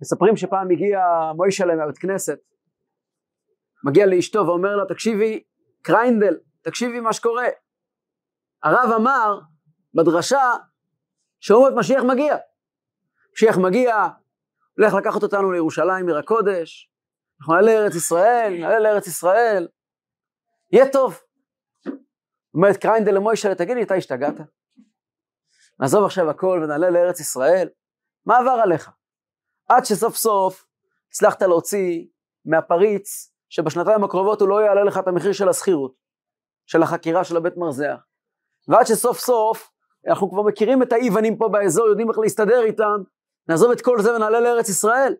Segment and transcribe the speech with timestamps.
[0.00, 1.00] מספרים שפעם הגיע
[1.36, 2.38] מוישלה מהבית כנסת,
[3.84, 5.42] מגיע לאשתו ואומר לה, תקשיבי,
[5.82, 7.46] קריינדל, תקשיבי מה שקורה.
[8.62, 9.40] הרב אמר
[9.94, 10.52] בדרשה
[11.40, 12.36] שאומרת משיח מגיע.
[13.34, 14.08] משיח מגיע,
[14.78, 16.90] הולך לקחת אותנו לירושלים עיר הקודש,
[17.40, 19.68] אנחנו נעלה לארץ ישראל, נעלה לארץ ישראל,
[20.72, 21.20] יהיה טוב.
[22.54, 24.34] אומרת קריינדל למוישלה, תגיד לי, אתה השתגעת?
[25.80, 27.68] נעזוב עכשיו הכל ונעלה לארץ ישראל?
[28.26, 28.90] מה עבר עליך?
[29.68, 30.66] עד שסוף סוף
[31.10, 32.06] הצלחת להוציא
[32.44, 35.94] מהפריץ שבשנתיים הקרובות הוא לא יעלה לך את המחיר של השכירות,
[36.66, 37.96] של החקירה של הבית מרזח.
[38.68, 39.70] ועד שסוף סוף
[40.08, 43.02] אנחנו כבר מכירים את האיוונים פה באזור, יודעים איך להסתדר איתם,
[43.48, 45.14] נעזוב את כל זה ונעלה לארץ ישראל.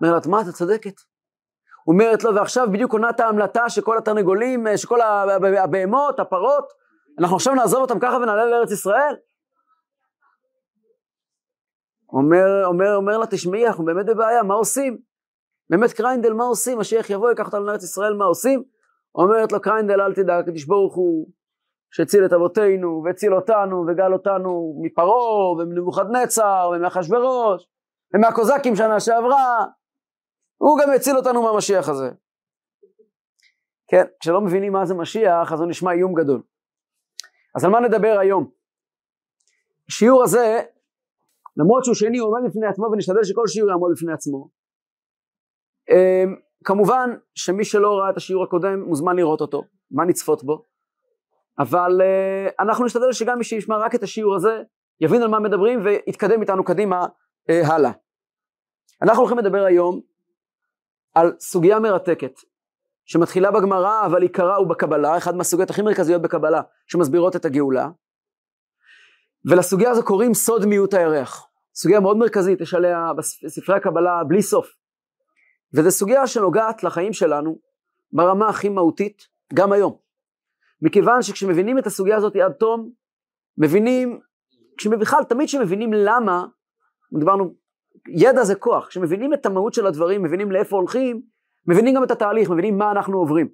[0.00, 0.94] אומרת, מה, אתה צודקת.
[1.86, 6.72] אומרת לו, ועכשיו בדיוק עונת ההמלטה שכל התרנגולים, שכל הבהמות, הפרות,
[7.18, 9.16] אנחנו עכשיו נעזוב אותם ככה ונעלה לארץ ישראל?
[12.14, 14.98] אומר, אומר, אומר לה, תשמעי, אנחנו באמת בבעיה, מה עושים?
[15.70, 16.80] באמת קריינדל, מה עושים?
[16.80, 18.62] משיח יבוא, ייקח אותנו לארץ ישראל, מה עושים?
[19.14, 21.28] אומרת לו קריינדל, אל תדאג, הקדוש ברוך הוא
[21.90, 27.66] שהציל את אבותינו, והציל אותנו, וגאל אותנו מפרעה, ומנבוכדנצר, ומאחשוורוש,
[28.14, 29.64] ומהקוזקים שנה שעברה,
[30.56, 32.10] הוא גם יציל אותנו מהמשיח הזה.
[33.88, 36.42] כן, כשלא מבינים מה זה משיח, אז הוא נשמע איום גדול.
[37.54, 38.50] אז על מה נדבר היום?
[39.88, 40.62] השיעור הזה,
[41.56, 44.48] למרות שהוא שני, הוא עומד בפני עצמו, ונשתדל שכל שיעור יעמוד בפני עצמו.
[45.90, 50.62] אמ, כמובן שמי שלא ראה את השיעור הקודם מוזמן לראות אותו, מה נצפות בו,
[51.58, 54.62] אבל uh, אנחנו נשתדל שגם מי שישמע רק את השיעור הזה
[55.00, 57.90] יבין על מה מדברים ויתקדם איתנו קדימה uh, הלאה.
[59.02, 60.00] אנחנו הולכים לדבר היום
[61.14, 62.32] על סוגיה מרתקת
[63.04, 67.88] שמתחילה בגמרא אבל עיקרה הוא בקבלה, אחת מהסוגיות הכי מרכזיות בקבלה שמסבירות את הגאולה
[69.50, 71.48] ולסוגיה הזו קוראים סוד מיעוט הירח.
[71.74, 74.66] סוגיה מאוד מרכזית, יש עליה בספרי הקבלה בלי סוף.
[75.74, 77.58] וזו סוגיה שנוגעת לחיים שלנו
[78.12, 79.22] ברמה הכי מהותית
[79.54, 79.96] גם היום.
[80.82, 82.90] מכיוון שכשמבינים את הסוגיה הזאת עד תום,
[83.58, 84.20] מבינים,
[85.00, 86.46] בכלל תמיד כשמבינים למה,
[87.18, 87.54] דיברנו,
[88.08, 91.22] ידע זה כוח, כשמבינים את המהות של הדברים, מבינים לאיפה הולכים,
[91.66, 93.48] מבינים גם את התהליך, מבינים מה אנחנו עוברים.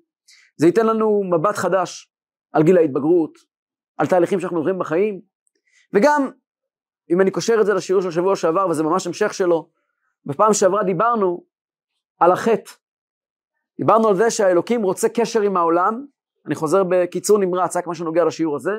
[0.57, 2.13] זה ייתן לנו מבט חדש
[2.53, 3.39] על גיל ההתבגרות,
[3.99, 5.21] על תהליכים שאנחנו עוברים בחיים,
[5.93, 6.31] וגם,
[7.11, 9.69] אם אני קושר את זה לשיעור של שבוע שעבר, וזה ממש המשך שלו,
[10.27, 11.45] בפעם שעברה דיברנו
[12.21, 12.71] על החטא.
[13.79, 16.07] דיברנו על זה שהאלוקים רוצה קשר עם העולם,
[16.47, 18.73] אני חוזר בקיצור נמרץ, רק מה שנוגע לשיעור הזה,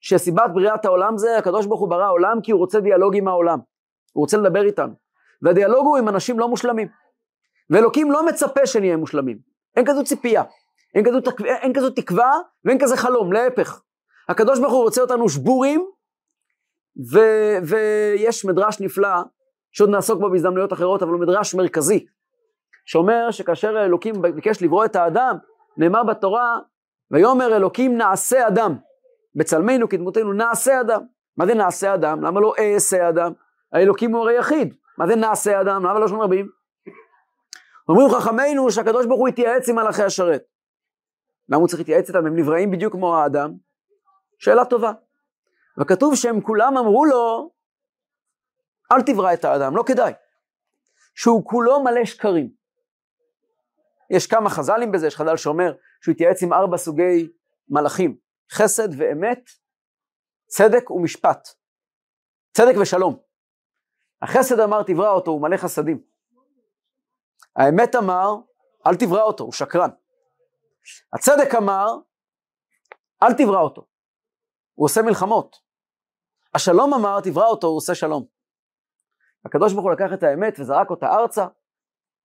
[0.00, 3.58] שסיבת בריאת העולם זה, הקדוש ברוך הוא ברא העולם כי הוא רוצה דיאלוג עם העולם,
[4.12, 4.94] הוא רוצה לדבר איתנו,
[5.42, 6.88] והדיאלוג הוא עם אנשים לא מושלמים,
[7.70, 9.38] ואלוקים לא מצפה שנהיה מושלמים,
[9.76, 10.42] אין כזו ציפייה,
[10.94, 11.18] אין כזו.
[11.46, 12.32] אין כזו תקווה
[12.64, 13.82] ואין כזה חלום, להפך,
[14.28, 15.86] הקדוש ברוך הוא רוצה אותנו שבורים,
[17.12, 17.18] ו...
[17.66, 19.18] ויש מדרש נפלא,
[19.72, 22.06] שעוד נעסוק בו בהזדמנויות אחרות, אבל הוא מדרש מרכזי,
[22.84, 25.36] שאומר שכאשר אלוקים ביקש לברוא את האדם,
[25.76, 26.58] נאמר בתורה,
[27.10, 28.76] ויאמר אלוקים נעשה אדם,
[29.34, 31.00] בצלמנו כדמותנו נעשה אדם.
[31.36, 32.24] מה זה נעשה אדם?
[32.24, 33.32] למה לא אעשה אדם?
[33.72, 34.74] האלוקים הוא הרי יחיד.
[34.98, 35.84] מה זה נעשה אדם?
[35.84, 36.48] למה לא שומעים רבים?
[37.88, 40.42] אומרים חכמינו שהקדוש ברוך הוא התייעץ עם מלאכי השרת.
[41.48, 42.26] למה הוא צריך להתייעץ איתם?
[42.26, 43.52] הם נבראים בדיוק כמו האדם?
[44.38, 44.92] שאלה טובה.
[45.80, 47.50] וכתוב שהם כולם אמרו לו,
[48.92, 50.12] אל תברא את האדם, לא כדאי.
[51.14, 52.52] שהוא כולו מלא שקרים.
[54.10, 57.32] יש כמה חז"לים בזה, יש חז"ל שאומר שהוא התייעץ עם ארבע סוגי
[57.68, 58.16] מלאכים,
[58.52, 59.50] חסד ואמת,
[60.46, 61.48] צדק ומשפט,
[62.52, 63.18] צדק ושלום.
[64.22, 66.02] החסד אמר תברא אותו, הוא מלא חסדים.
[67.56, 68.34] האמת אמר,
[68.86, 69.90] אל תברא אותו, הוא שקרן.
[71.12, 71.86] הצדק אמר,
[73.22, 73.86] אל תברא אותו,
[74.74, 75.56] הוא עושה מלחמות.
[76.54, 78.24] השלום אמר, תברא אותו, הוא עושה שלום.
[79.44, 81.46] הקדוש ברוך הוא לקח את האמת וזרק אותה ארצה,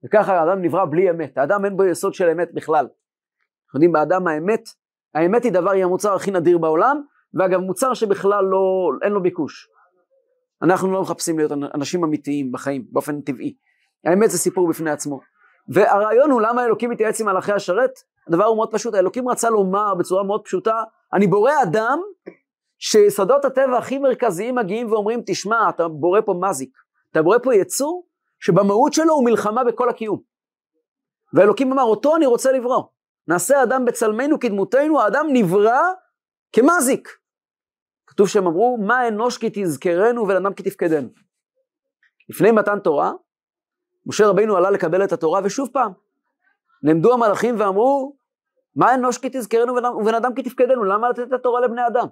[0.05, 1.37] וככה האדם נברא בלי אמת.
[1.37, 2.85] האדם אין בו יסוד של אמת בכלל.
[2.85, 4.61] אנחנו יודעים, באדם האמת,
[5.15, 7.01] האמת היא דבר, היא המוצר הכי נדיר בעולם,
[7.33, 9.67] ואגב, מוצר שבכלל לא, אין לו ביקוש.
[10.61, 13.55] אנחנו לא מחפשים להיות אנשים אמיתיים בחיים, באופן טבעי.
[14.05, 15.19] האמת זה סיפור בפני עצמו.
[15.69, 17.91] והרעיון הוא למה אלוקים מתייעץ עם מלאכי השרת,
[18.27, 20.83] הדבר הוא מאוד פשוט, האלוקים רצה לומר בצורה מאוד פשוטה,
[21.13, 21.99] אני בורא אדם
[22.79, 26.77] שיסודות הטבע הכי מרכזיים מגיעים ואומרים, תשמע, אתה בורא פה מזיק,
[27.11, 28.07] אתה בורא פה יצור
[28.39, 30.21] שבמהות שלו הוא מלחמה בכל הקיום.
[31.33, 32.83] ואלוקים אמר, אותו אני רוצה לברוא.
[33.27, 35.81] נעשה אדם בצלמנו כדמותנו, האדם נברא
[36.53, 37.09] כמזיק.
[38.07, 41.09] כתוב שהם אמרו, מה אנוש כי תזכרנו ובן אדם כי תפקדנו.
[42.29, 43.11] לפני מתן תורה,
[44.05, 45.91] משה רבינו עלה לקבל את התורה, ושוב פעם,
[46.83, 48.16] נעמדו המלאכים ואמרו,
[48.77, 52.07] מה אנוש כי תזכרנו ובן אדם כי תפקדנו, למה לתת את התורה לבני אדם?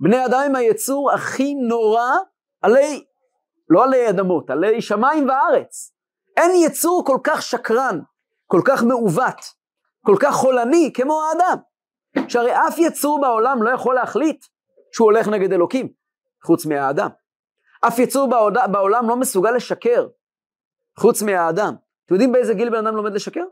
[0.00, 2.08] בני אדם הם היצור הכי נורא
[2.62, 3.04] עלי
[3.68, 5.92] לא עלי אדמות, עלי שמיים וארץ.
[6.36, 8.00] אין יצור כל כך שקרן,
[8.46, 9.40] כל כך מעוות,
[10.06, 11.58] כל כך חולני כמו האדם.
[12.28, 14.44] שהרי אף יצור בעולם לא יכול להחליט
[14.92, 15.88] שהוא הולך נגד אלוקים,
[16.44, 17.08] חוץ מהאדם.
[17.80, 18.28] אף יצור
[18.72, 20.06] בעולם לא מסוגל לשקר,
[20.98, 21.74] חוץ מהאדם.
[22.06, 23.44] אתם יודעים באיזה גיל בן אדם לומד לשקר?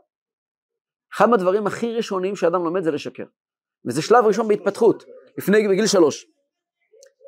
[1.13, 3.25] אחד מהדברים הכי ראשונים שאדם לומד זה לשקר.
[3.85, 5.03] וזה שלב ראשון בהתפתחות,
[5.37, 6.25] לפני, בגיל שלוש.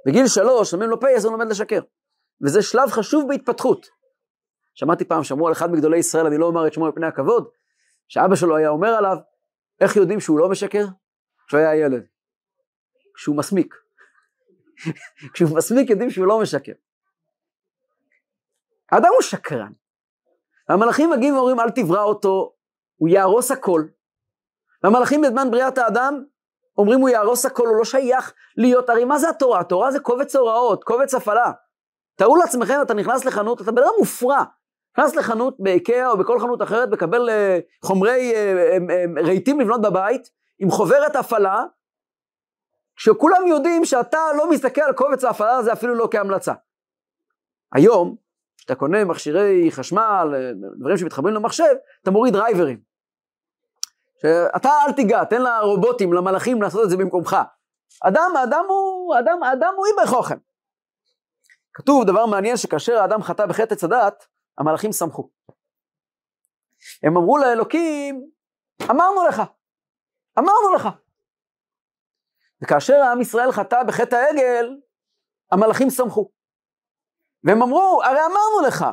[0.06, 1.82] בגיל שלוש, שמים לו פייס, הוא לומד לשקר.
[2.42, 3.88] וזה שלב חשוב בהתפתחות.
[4.76, 7.48] שמעתי פעם, שמעו על אחד מגדולי ישראל, אני לא אומר את שמו מפני הכבוד,
[8.08, 9.18] שאבא שלו היה אומר עליו,
[9.82, 10.86] איך יודעים שהוא לא משקר?
[11.48, 12.06] כשהוא היה ילד.
[13.16, 13.76] כשהוא מסמיק.
[15.34, 16.74] כשהוא מסמיק יודעים שהוא לא משקר.
[18.92, 19.72] האדם הוא שקרן.
[20.70, 22.54] המלאכים מגיעים ואומרים אל תברא אותו,
[22.96, 23.84] הוא יהרוס הכל.
[24.84, 26.24] והמלאכים בזמן בריאת האדם
[26.78, 29.60] אומרים הוא יהרוס הכל, הוא לא שייך להיות, הרי מה זה התורה?
[29.60, 31.52] התורה זה קובץ הוראות, קובץ הפעלה.
[32.16, 34.44] תארו לעצמכם, אתה נכנס לחנות, אתה בן אדם מופרע.
[34.98, 39.82] נכנס לחנות באיקאה או בכל חנות אחרת, מקבל uh, חומרי uh, um, um, רהיטים לבנות
[39.82, 40.30] בבית,
[40.60, 41.64] עם חוברת הפעלה,
[42.96, 46.54] כשכולם יודעים שאתה לא מסתכל על קובץ ההפעלה הזה אפילו לא כהמלצה.
[47.74, 48.16] היום,
[48.58, 50.28] כשאתה קונה מכשירי חשמל,
[50.80, 52.80] דברים שמתחברים למחשב, אתה מוריד דרייברים.
[54.22, 57.38] שאתה אל תיגע, תן לרובוטים, למלאכים לעשות את זה במקומך.
[58.04, 60.38] אדם, האדם הוא, האדם, האדם הוא איבר חוכם.
[61.74, 64.28] כתוב דבר מעניין שכאשר האדם חטא בחטא עץ הדת,
[64.58, 65.30] המלאכים שמחו.
[67.04, 68.30] הם אמרו לאלוקים,
[68.90, 69.42] אמרנו לך,
[70.40, 70.90] אמרנו לך.
[72.64, 74.76] וכאשר עם ישראל חטא בחטא העגל,
[75.52, 76.30] המלאכים שמחו.
[77.44, 78.86] והם אמרו, הרי אמרנו לך,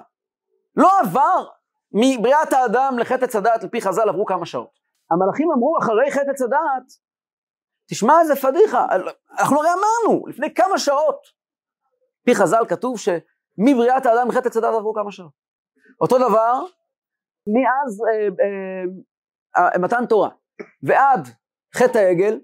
[0.76, 1.46] לא עבר
[1.92, 4.70] מבריאת האדם לחטא עץ הדעת, על פי חז"ל עברו כמה שעות.
[5.10, 6.86] המלאכים אמרו אחרי חטא עץ הדעת,
[7.90, 8.86] תשמע איזה פדיחה,
[9.38, 11.20] אנחנו הרי אמרנו, לפני כמה שעות.
[12.24, 15.32] פי חז"ל כתוב שמבריאת האדם לחטא עץ הדעת עברו כמה שעות.
[16.00, 16.62] אותו דבר,
[17.46, 18.28] מאז אה,
[19.58, 20.30] אה, אה, מתן תורה
[20.82, 21.28] ועד
[21.74, 22.40] חטא העגל,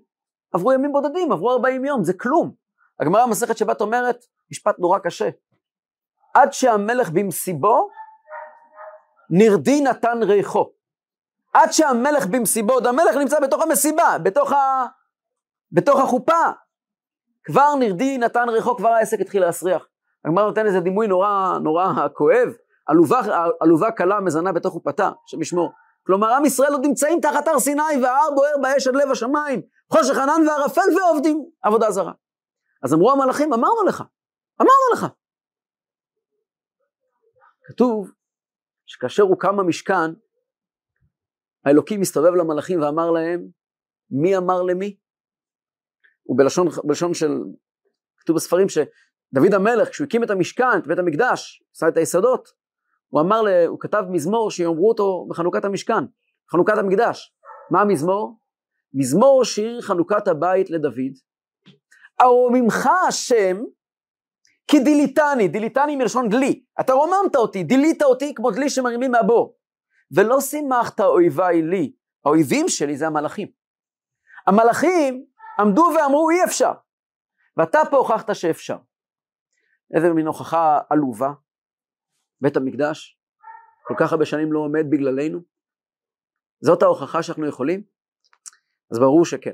[0.54, 2.54] עברו ימים בודדים, עברו 40 יום, זה כלום.
[3.00, 4.16] הגמרא במסכת שבת אומרת,
[4.50, 5.28] משפט נורא קשה,
[6.36, 7.88] עד שהמלך במסיבו,
[9.30, 10.70] נרדי נתן ריחו.
[11.52, 14.86] עד שהמלך במסיבו, עוד המלך נמצא בתוך המסיבה, בתוך, ה...
[15.72, 16.42] בתוך החופה.
[17.44, 19.86] כבר נרדי נתן ריחו, כבר העסק התחיל להסריח.
[20.24, 22.48] הגמרא נותן איזה דימוי נורא נורא כואב,
[23.60, 25.72] עלובה קלה מזנה בתוך חופתה, השם ישמור.
[26.06, 29.62] כלומר, עם ישראל עוד נמצאים תחת הר סיני, וההר בוער באש עד לב השמיים,
[29.92, 32.12] חושך ענן וערפל ועובדים עבודה זרה.
[32.82, 34.02] אז אמרו המלאכים, אמרנו לך,
[34.60, 35.06] אמרנו לך.
[37.66, 38.10] כתוב
[38.86, 40.10] שכאשר הוקם המשכן,
[41.64, 43.48] האלוקים הסתובב למלאכים ואמר להם,
[44.10, 44.96] מי אמר למי?
[46.28, 47.30] ובלשון של,
[48.18, 52.48] כתוב בספרים שדוד המלך, כשהוא הקים את המשכן, את בית המקדש, עשה את היסודות,
[53.08, 56.04] הוא אמר, הוא כתב מזמור שיאמרו אותו בחנוכת המשכן,
[56.52, 57.34] חנוכת המקדש.
[57.70, 58.38] מה המזמור?
[58.94, 61.12] מזמור שיר חנוכת הבית לדוד.
[62.52, 63.56] ממך השם
[64.70, 66.64] כי דיליתני, דיליתני מלשון דלי.
[66.80, 69.56] אתה רוממת אותי, דילית אותי כמו דלי שמרימים מהבור.
[70.10, 71.92] ולא שימחת אויביי לי,
[72.24, 73.48] האויבים שלי זה המלאכים.
[74.46, 75.26] המלאכים
[75.58, 76.72] עמדו ואמרו אי אפשר,
[77.56, 78.76] ואתה פה הוכחת שאפשר.
[79.94, 81.32] איזה מין הוכחה עלובה,
[82.40, 83.18] בית המקדש,
[83.86, 85.40] כל כך הרבה שנים לא עומד בגללנו?
[86.60, 87.82] זאת ההוכחה שאנחנו יכולים?
[88.90, 89.52] אז ברור שכן.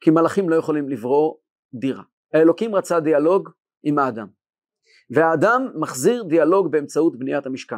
[0.00, 1.34] כי מלאכים לא יכולים לברוא
[1.74, 2.02] דירה.
[2.34, 3.50] האלוקים רצה דיאלוג
[3.84, 4.26] עם האדם.
[5.10, 7.76] והאדם מחזיר דיאלוג באמצעות בניית המשכן.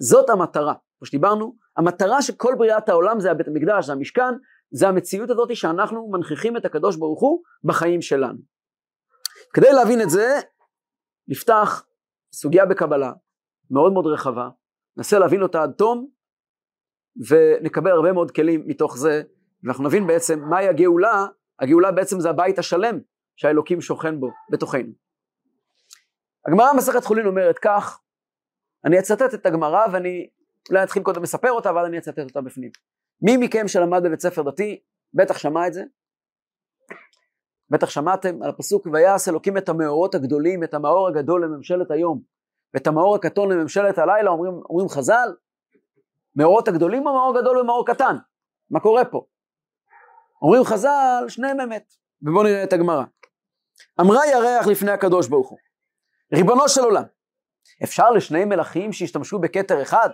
[0.00, 0.74] זאת המטרה.
[0.98, 4.34] כמו שדיברנו, המטרה של כל בריאת העולם זה הבית המקדש, זה המשכן,
[4.70, 8.38] זה המציאות הזאת שאנחנו מנכיחים את הקדוש ברוך הוא בחיים שלנו.
[9.54, 10.38] כדי להבין את זה,
[11.28, 11.84] נפתח
[12.32, 13.12] סוגיה בקבלה
[13.70, 14.48] מאוד מאוד רחבה,
[14.96, 16.08] ננסה להבין אותה עד תום,
[17.28, 19.22] ונקבל הרבה מאוד כלים מתוך זה,
[19.64, 21.26] ואנחנו נבין בעצם מהי הגאולה,
[21.60, 22.98] הגאולה בעצם זה הבית השלם
[23.36, 25.07] שהאלוקים שוכן בו, בתוכנו.
[26.46, 28.00] הגמרא במסכת חולין אומרת כך,
[28.84, 30.28] אני אצטט את הגמרא ואני
[30.70, 32.70] אולי אתחיל קודם לספר אותה ואז אני אצטט אותה בפנים.
[33.22, 34.80] מי מכם שלמד בבית ספר דתי,
[35.14, 35.82] בטח שמע את זה,
[37.70, 42.20] בטח שמעתם על הפסוק ויעש אלוקים את המאורות הגדולים, את המאור הגדול לממשלת היום,
[42.74, 45.34] ואת המאור הקטון לממשלת הלילה, אומרים, אומרים חז"ל,
[46.36, 48.16] מאורות הגדולים או מאור גדול ומאור קטן?
[48.70, 49.24] מה קורה פה?
[50.42, 51.92] אומרים חז"ל, שניהם אמת.
[52.22, 53.04] ובואו נראה את הגמרא.
[54.00, 55.58] אמרה ירח לפני הקדוש ברוך הוא,
[56.34, 57.04] ריבונו של עולם,
[57.84, 60.08] אפשר לשני מלכים שישתמשו בכתר אחד?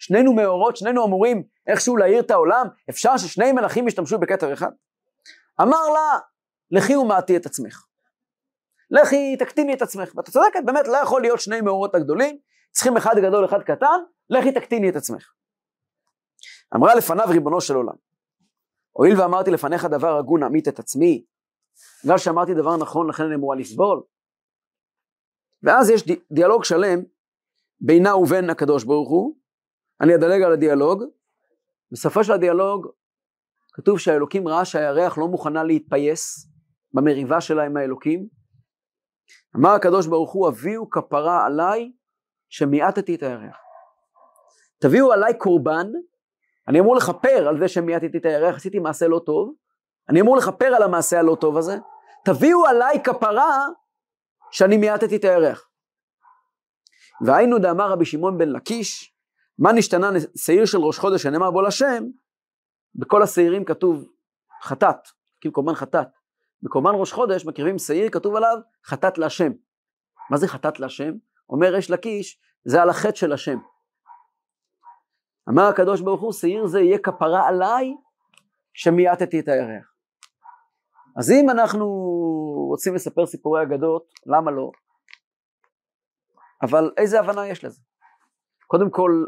[0.00, 4.70] שנינו מאורות, שנינו אמורים איכשהו להאיר את העולם, אפשר ששני מלכים ישתמשו בכתר אחד?
[5.62, 6.18] אמר לה,
[6.70, 7.84] לכי ומעטי את עצמך.
[8.90, 10.12] לכי תקטיני את עצמך.
[10.16, 12.38] ואת צודקת, באמת לא יכול להיות שני מאורות הגדולים,
[12.70, 14.00] צריכים אחד גדול אחד קטן,
[14.30, 15.32] לכי תקטיני את עצמך.
[16.76, 17.94] אמרה לפניו ריבונו של עולם,
[18.90, 21.24] הואיל ואמרתי לפניך דבר הגון אמית את עצמי,
[22.04, 24.02] בגלל שאמרתי דבר נכון לכן אני אמורה לסבול.
[25.62, 27.02] ואז יש דיאלוג שלם
[27.80, 29.36] בינה ובין הקדוש ברוך הוא,
[30.00, 31.04] אני אדלג על הדיאלוג,
[31.92, 32.86] בסופו של הדיאלוג
[33.72, 36.48] כתוב שהאלוקים ראה שהירח לא מוכנה להתפייס
[36.92, 38.28] במריבה שלה עם האלוקים.
[39.56, 41.92] אמר הקדוש ברוך הוא, הביאו כפרה עליי
[42.48, 43.56] שמיעטתי את הירח.
[44.78, 45.86] תביאו עליי קורבן,
[46.68, 49.54] אני אמור לכפר על זה שמיעטתי את הירח, עשיתי מעשה לא טוב,
[50.08, 51.76] אני אמור לכפר על המעשה הלא טוב הזה,
[52.24, 53.66] תביאו עליי כפרה
[54.52, 55.68] שאני מיעטתי את הירח.
[57.26, 59.14] והיינו דאמר רבי שמעון בן לקיש,
[59.58, 62.04] מה נשתנה שעיר של ראש חודש שנאמר בו לשם,
[62.94, 64.08] בכל השעירים כתוב
[64.62, 65.08] חטאת,
[65.40, 66.08] כאילו קורבן חטאת.
[66.62, 69.52] בקורבן ראש חודש מקריבים שעיר, כתוב עליו חטאת להשם.
[70.30, 71.12] מה זה חטאת להשם?
[71.48, 73.58] אומר ריש לקיש, זה על החטא של השם.
[75.48, 77.94] אמר הקדוש ברוך הוא, שעיר זה יהיה כפרה עליי
[78.74, 79.89] שמיעטתי את הירח.
[81.16, 81.86] אז אם אנחנו
[82.68, 84.70] רוצים לספר סיפורי אגדות, למה לא?
[86.62, 87.80] אבל איזה הבנה יש לזה?
[88.66, 89.24] קודם כל,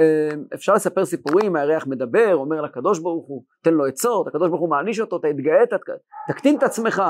[0.00, 4.60] אה, אפשר לספר סיפורים, הירח מדבר, אומר לקדוש ברוך הוא, תן לו עצות, הקדוש ברוך
[4.60, 5.64] הוא מעניש אותו, תתגאה,
[6.28, 7.02] תקטין את עצמך.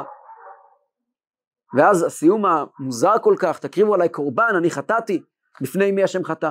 [1.77, 5.23] ואז הסיום המוזר כל כך, תקריבו עליי קורבן, אני חטאתי,
[5.61, 6.51] לפני מי השם חטא.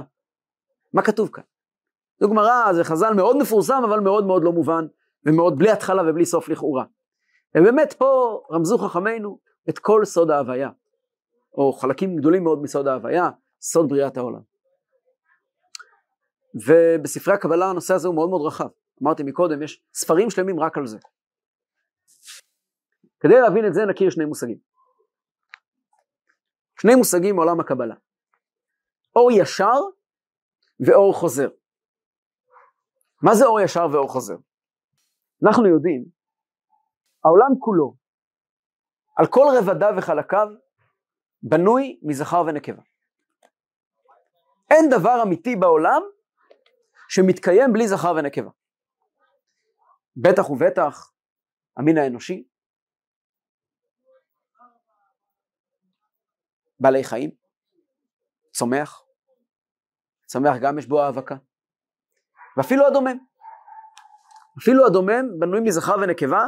[0.94, 1.44] מה כתוב כאן?
[2.20, 4.86] זו גמרא, זה חז"ל מאוד מפורסם, אבל מאוד מאוד לא מובן,
[5.26, 6.84] ומאוד בלי התחלה ובלי סוף לכאורה.
[7.58, 9.40] ובאמת פה רמזו חכמינו
[9.70, 10.70] את כל סוד ההוויה,
[11.54, 13.30] או חלקים גדולים מאוד מסוד ההוויה,
[13.62, 14.42] סוד בריאת העולם.
[16.68, 18.68] ובספרי הקבלה הנושא הזה הוא מאוד מאוד רחב.
[19.04, 20.98] אמרתי מקודם, יש ספרים שלמים רק על זה.
[23.20, 24.58] כדי להבין את זה נכיר שני מושגים.
[26.82, 27.96] שני מושגים מעולם הקבלה.
[29.16, 29.80] אור ישר
[30.80, 31.50] ואור חוזר.
[33.22, 34.36] מה זה אור ישר ואור חוזר?
[35.44, 36.06] אנחנו יודעים,
[37.26, 37.96] העולם כולו,
[39.18, 40.48] על כל רבדיו וחלקיו,
[41.44, 42.82] בנוי מזכר ונקבה.
[44.70, 46.02] אין דבר אמיתי בעולם
[47.10, 48.50] שמתקיים בלי זכר ונקבה.
[50.18, 51.12] בטח ובטח
[51.78, 52.48] המין האנושי,
[56.80, 57.32] בעלי חיים,
[58.52, 59.04] צומח,
[60.26, 61.36] צומח גם יש בו האבקה,
[62.58, 63.18] ואפילו הדומם.
[64.62, 66.46] אפילו הדומם בנוי מזכר ונקבה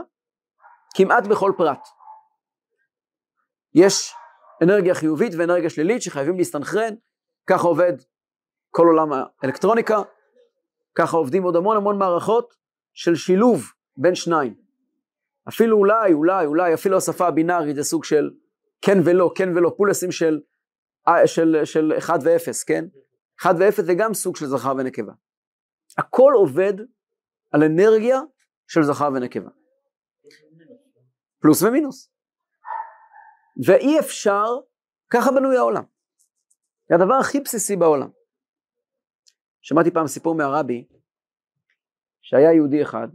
[0.96, 1.88] כמעט בכל פרט.
[3.76, 4.14] יש
[4.64, 6.94] אנרגיה חיובית ואנרגיה שלילית שחייבים להסתנכרן,
[7.48, 7.94] ככה עובד
[8.70, 9.10] כל עולם
[9.44, 10.02] האלקטרוניקה,
[10.96, 12.54] ככה עובדים עוד המון המון מערכות
[12.94, 13.64] של שילוב
[13.98, 14.56] בין שניים.
[15.50, 18.30] אפילו אולי, אולי, אולי, אפילו השפה הבינארית זה סוג של
[18.82, 20.40] כן ולא, כן ולא, פולסים של,
[21.08, 22.86] אה, של, של 1 ו-0, כן?
[23.42, 25.14] 1 ו-0 זה גם סוג של זכר ונקבה.
[25.98, 26.74] הכל עובד
[27.52, 28.20] על אנרגיה
[28.68, 29.50] של זכר ונקבה.
[31.42, 32.10] פלוס ומינוס.
[33.66, 34.46] ואי אפשר,
[35.10, 35.84] ככה בנוי העולם.
[36.90, 38.10] זה הדבר הכי בסיסי בעולם.
[39.62, 40.88] שמעתי פעם סיפור מהרבי,
[42.22, 43.08] שהיה יהודי אחד,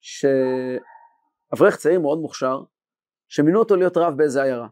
[0.00, 2.62] שאברך צעיר מאוד מוכשר,
[3.28, 4.68] שמינו אותו להיות רב באיזה עיירה.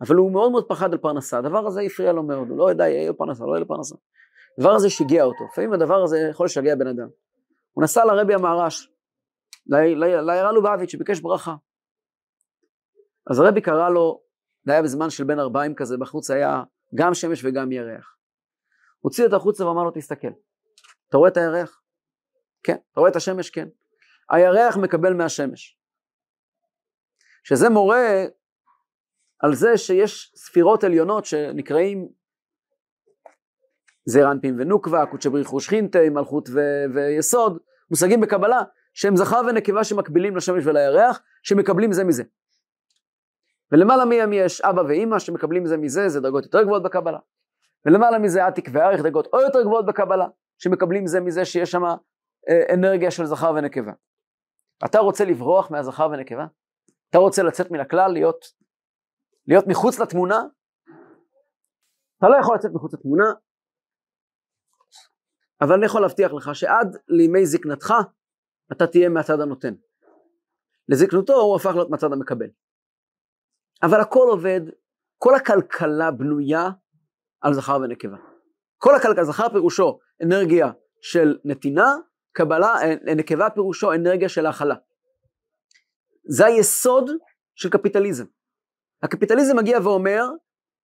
[0.00, 2.88] אבל הוא מאוד מאוד פחד על פרנסה, הדבר הזה הפריע לו מאוד, הוא לא ידע,
[2.88, 3.96] יהיה פרנסה, לא יהיה לו פרנסה.
[4.58, 7.08] הדבר הזה שיגע אותו, לפעמים הדבר הזה יכול לשגע בן אדם.
[7.72, 8.88] הוא נסע לרבי המהר"ש,
[9.66, 11.54] לעיירה לובביץ' שביקש ברכה.
[13.30, 14.22] אז הרבי קרא לו,
[14.64, 16.62] זה היה בזמן של בין ארבעים כזה, בחוץ היה
[16.94, 18.16] גם שמש וגם ירח.
[19.00, 20.28] הוציא אותו החוצה ואמר לו תסתכל,
[21.08, 21.82] אתה רואה את הירח?
[22.62, 22.76] כן.
[22.92, 23.50] אתה רואה את השמש?
[23.50, 23.68] כן.
[24.30, 25.78] הירח מקבל מהשמש.
[27.44, 28.24] שזה מורה
[29.38, 32.08] על זה שיש ספירות עליונות שנקראים
[34.04, 37.58] זעיר אנפין ונוקבה, קודשא בריחו שכינתי, מלכות ו- ויסוד,
[37.90, 38.62] מושגים בקבלה
[38.96, 42.22] שהם זכר ונקבה שמקבילים לשמש ולירח, שמקבלים זה מזה.
[43.72, 47.18] ולמעלה מהם יש אבא ואימא שמקבלים זה מזה, זה דרגות יותר גבוהות בקבלה.
[47.86, 50.26] ולמעלה מזה עתיק וערך, דרגות עוד יותר גבוהות בקבלה,
[50.58, 53.92] שמקבלים זה מזה שיש שם אה, אנרגיה של זכר ונקבה.
[54.84, 56.46] אתה רוצה לברוח מהזכר ונקבה?
[57.10, 58.44] אתה רוצה לצאת מן הכלל, להיות,
[59.46, 60.38] להיות מחוץ לתמונה?
[62.18, 63.24] אתה לא יכול לצאת מחוץ לתמונה,
[65.60, 67.94] אבל אני יכול להבטיח לך שעד לימי זקנתך
[68.72, 69.74] אתה תהיה מהצד הנותן.
[70.88, 72.46] לזקנותו הוא הפך להיות מהצד המקבל.
[73.82, 74.60] אבל הכל עובד,
[75.18, 76.70] כל הכלכלה בנויה
[77.40, 78.16] על זכר ונקבה.
[78.78, 80.70] כל הכלכלה, זכר פירושו אנרגיה
[81.00, 81.96] של נתינה,
[82.32, 82.74] קבלה,
[83.16, 84.74] נקבה פירושו אנרגיה של הכלה.
[86.28, 87.10] זה היסוד
[87.54, 88.24] של קפיטליזם.
[89.02, 90.24] הקפיטליזם מגיע ואומר,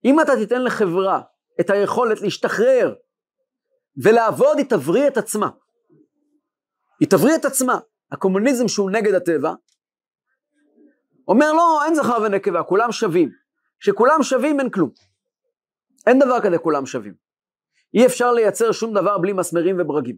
[0.04, 1.22] אם אתה תיתן לחברה
[1.60, 2.94] את היכולת להשתחרר
[4.04, 5.50] ולעבוד, היא תבריא את עצמה.
[7.02, 7.78] היא תבריא את עצמה.
[8.12, 9.52] הקומוניזם שהוא נגד הטבע,
[11.28, 13.30] אומר לא, אין זכר ונקבה, כולם שווים.
[13.80, 14.90] כשכולם שווים אין כלום.
[16.06, 17.14] אין דבר כזה כולם שווים.
[17.94, 20.16] אי אפשר לייצר שום דבר בלי מסמרים וברגים.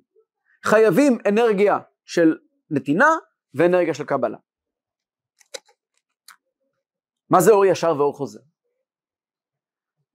[0.64, 2.38] חייבים אנרגיה של
[2.70, 3.08] נתינה
[3.54, 4.38] ואנרגיה של קבלה.
[7.30, 8.40] מה זה אור ישר ואור חוזר?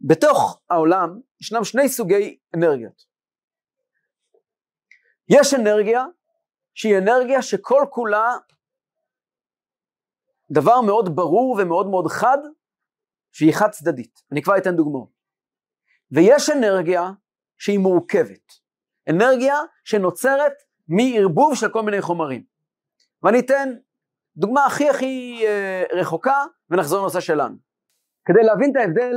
[0.02, 3.04] בתוך העולם ישנם שני סוגי אנרגיות.
[5.30, 6.06] יש אנרגיה
[6.80, 8.38] שהיא אנרגיה שכל כולה
[10.52, 12.38] דבר מאוד ברור ומאוד מאוד חד,
[13.32, 14.22] שהיא חד צדדית.
[14.32, 15.10] אני כבר אתן דוגמאות.
[16.12, 17.12] ויש אנרגיה
[17.58, 18.54] שהיא מורכבת.
[19.10, 20.54] אנרגיה שנוצרת
[20.88, 22.44] מערבוב של כל מיני חומרים.
[23.24, 23.70] ואני אתן
[24.38, 27.56] דוגמה הכי הכי אה, רחוקה ונחזור לנושא שלנו.
[28.26, 29.16] כדי להבין את ההבדל,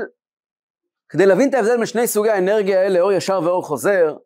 [1.08, 4.16] כדי להבין את ההבדל בין שני סוגי האנרגיה האלה, אור ישר ואור חוזר,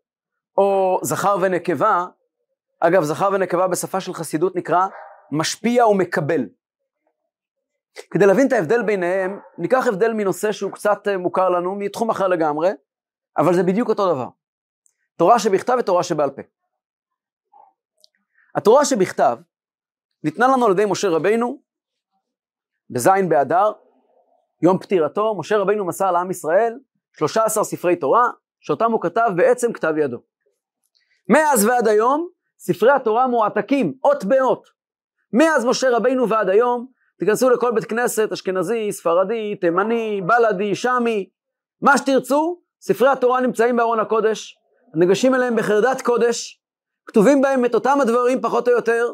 [0.59, 2.07] או זכר ונקבה,
[2.81, 4.87] אגב זכר ונקבה בשפה של חסידות נקרא
[5.33, 6.47] משפיע ומקבל.
[8.11, 12.29] כדי להבין את ההבדל ביניהם, ניקח הבדל מנושא שהוא קצת אה, מוכר לנו, מתחום אחר
[12.29, 12.71] לגמרי,
[13.39, 14.29] אבל זה בדיוק אותו דבר.
[15.17, 16.43] תורה שבכתב ותורה שבעל פה.
[18.55, 19.39] התורה שבכתב
[20.25, 21.59] ניתנה לנו על ידי משה רבינו
[22.91, 23.73] בזין באדר,
[24.63, 26.79] יום פטירתו, משה רבינו מסר לעם ישראל
[27.13, 28.23] 13 ספרי תורה,
[28.61, 30.19] שאותם הוא כתב בעצם כתב ידו.
[31.29, 32.29] מאז ועד היום,
[32.59, 34.67] ספרי התורה מועתקים, אות באות.
[35.33, 36.87] מאז משה רבינו ועד היום,
[37.19, 41.29] תיכנסו לכל בית כנסת, אשכנזי, ספרדי, תימני, בלאדי, שמי,
[41.83, 44.59] מה שתרצו, ספרי התורה נמצאים בארון הקודש,
[44.95, 46.63] ניגשים אליהם בחרדת קודש,
[47.07, 49.07] כתובים בהם את אותם הדברים פחות או יותר,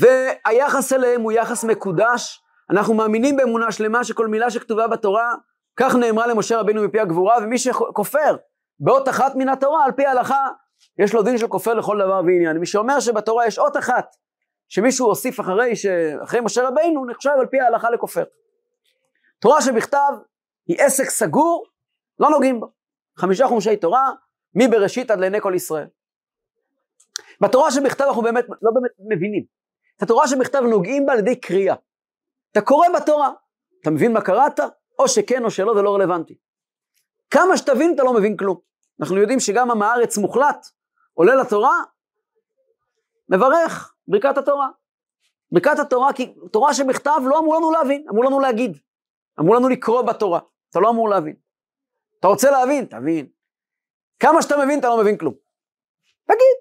[0.00, 5.34] והיחס אליהם הוא יחס מקודש, אנחנו מאמינים באמונה שלמה שכל מילה שכתובה בתורה,
[5.76, 8.36] כך נאמרה למשה רבינו מפי הגבורה, ומי שכופר
[8.80, 10.48] באות אחת מן התורה, על פי ההלכה,
[10.98, 12.56] יש לו דין של כופר לכל דבר ועניין.
[12.56, 14.16] מי שאומר שבתורה יש אות אחת,
[14.68, 15.86] שמישהו הוסיף אחרי, ש...
[16.22, 18.24] אחרי משה רבינו, נחשב על פי ההלכה לכופר.
[19.40, 20.12] תורה שבכתב
[20.66, 21.66] היא עסק סגור,
[22.18, 22.66] לא נוגעים בו.
[23.18, 24.10] חמישה חומשי תורה,
[24.54, 25.86] מבראשית עד לעיני כל ישראל.
[27.40, 29.44] בתורה שבכתב אנחנו באמת לא באמת מבינים.
[29.96, 31.74] את התורה שבכתב נוגעים בה על ידי קריאה.
[32.52, 33.30] אתה קורא בתורה,
[33.80, 34.60] אתה מבין מה קראת?
[34.98, 36.38] או שכן או שלא, זה לא רלוונטי.
[37.30, 38.58] כמה שתבין אתה לא מבין כלום.
[39.00, 40.66] אנחנו יודעים שגם עם הארץ מוחלט
[41.14, 41.76] עולה לתורה,
[43.28, 44.68] מברך ברכת התורה.
[45.52, 48.78] ברכת התורה, כי תורה שבכתב לא אמרו לנו להבין, אמרו לנו להגיד.
[49.40, 51.36] אמרו לנו לקרוא בתורה, אתה לא אמור להבין.
[52.20, 52.84] אתה רוצה להבין?
[52.84, 53.26] תבין.
[54.20, 55.34] כמה שאתה מבין, אתה לא מבין כלום.
[56.24, 56.56] תגיד.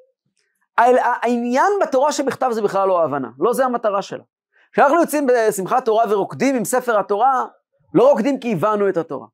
[1.21, 4.23] העניין בתורה שבכתב זה בכלל לא ההבנה, לא זה המטרה שלה.
[4.71, 7.45] כשאנחנו יוצאים בשמחת תורה ורוקדים עם ספר התורה,
[7.93, 9.27] לא רוקדים כי הבנו את התורה.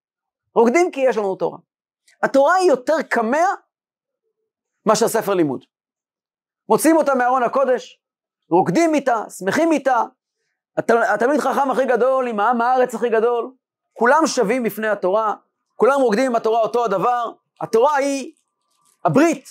[0.56, 1.58] רוקדים כי יש לנו תורה.
[2.23, 3.45] התורה היא יותר קמע
[4.88, 5.65] מאשר ספר לימוד.
[6.69, 8.00] מוציאים אותה מארון הקודש,
[8.50, 10.04] רוקדים איתה, שמחים איתה.
[11.13, 13.52] התלמיד חכם הכי גדול עם העם הארץ הכי גדול,
[13.93, 15.36] כולם שווים בפני התורה,
[15.76, 18.34] כולם רוקדים עם התורה אותו הדבר, התורה היא
[19.06, 19.50] הברית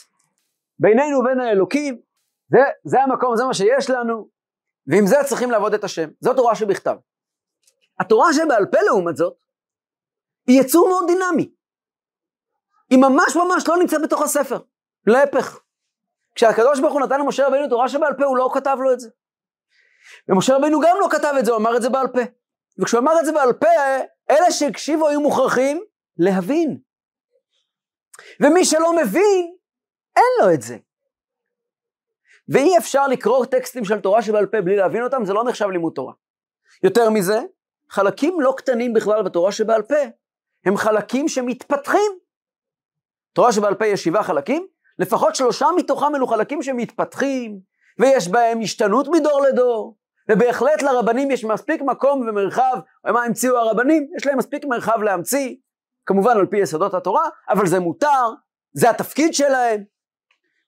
[0.78, 2.00] בינינו ובין האלוקים,
[2.48, 4.28] זה, זה המקום, זה מה שיש לנו,
[4.86, 6.08] ועם זה צריכים לעבוד את השם.
[6.20, 6.96] זו תורה שבכתב.
[8.00, 9.36] התורה שבעל פה לעומת זאת,
[10.46, 11.50] היא יצור מאוד דינמי.
[12.90, 14.58] היא ממש ממש לא נמצאת בתוך הספר,
[15.06, 15.60] להפך.
[16.34, 19.08] כשהקדוש ברוך הוא נתן למשה רבינו תורה שבעל פה, הוא לא כתב לו את זה.
[20.28, 22.20] ומשה רבינו גם לא כתב את זה, הוא אמר את זה בעל פה.
[22.78, 23.68] וכשהוא אמר את זה בעל פה,
[24.30, 25.84] אלה שהקשיבו היו מוכרחים
[26.18, 26.78] להבין.
[28.40, 29.54] ומי שלא מבין,
[30.16, 30.76] אין לו את זה.
[32.48, 35.92] ואי אפשר לקרוא טקסטים של תורה שבעל פה בלי להבין אותם, זה לא נחשב לימוד
[35.94, 36.12] תורה.
[36.82, 37.38] יותר מזה,
[37.90, 39.94] חלקים לא קטנים בכלל בתורה שבעל פה,
[40.66, 42.18] הם חלקים שמתפתחים.
[43.32, 44.66] תורה שבעל פה יש שבעה חלקים,
[44.98, 47.60] לפחות שלושה מתוכם אלו חלקים שמתפתחים,
[47.98, 49.96] ויש בהם השתנות מדור לדור,
[50.30, 54.08] ובהחלט לרבנים יש מספיק מקום ומרחב, מה המציאו הרבנים?
[54.16, 55.56] יש להם מספיק מרחב להמציא,
[56.06, 58.30] כמובן על פי יסודות התורה, אבל זה מותר,
[58.72, 59.84] זה התפקיד שלהם.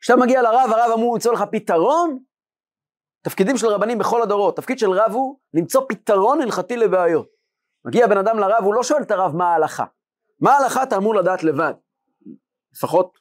[0.01, 2.19] כשאתה מגיע לרב, הרב אמור למצוא לך פתרון.
[3.23, 7.29] תפקידים של רבנים בכל הדורות, תפקיד של רב הוא למצוא פתרון הלכתי לבעיות.
[7.85, 9.85] מגיע בן אדם לרב, הוא לא שואל את הרב מה ההלכה.
[10.41, 11.75] מה ההלכה אתה אמור לדעת לבד.
[12.73, 13.19] לפחות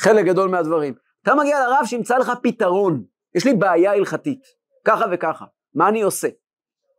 [0.00, 0.94] חלק גדול מהדברים.
[1.22, 3.04] אתה מגיע לרב שימצא לך פתרון.
[3.34, 4.40] יש לי בעיה הלכתית,
[4.84, 5.44] ככה וככה.
[5.74, 6.28] מה אני עושה?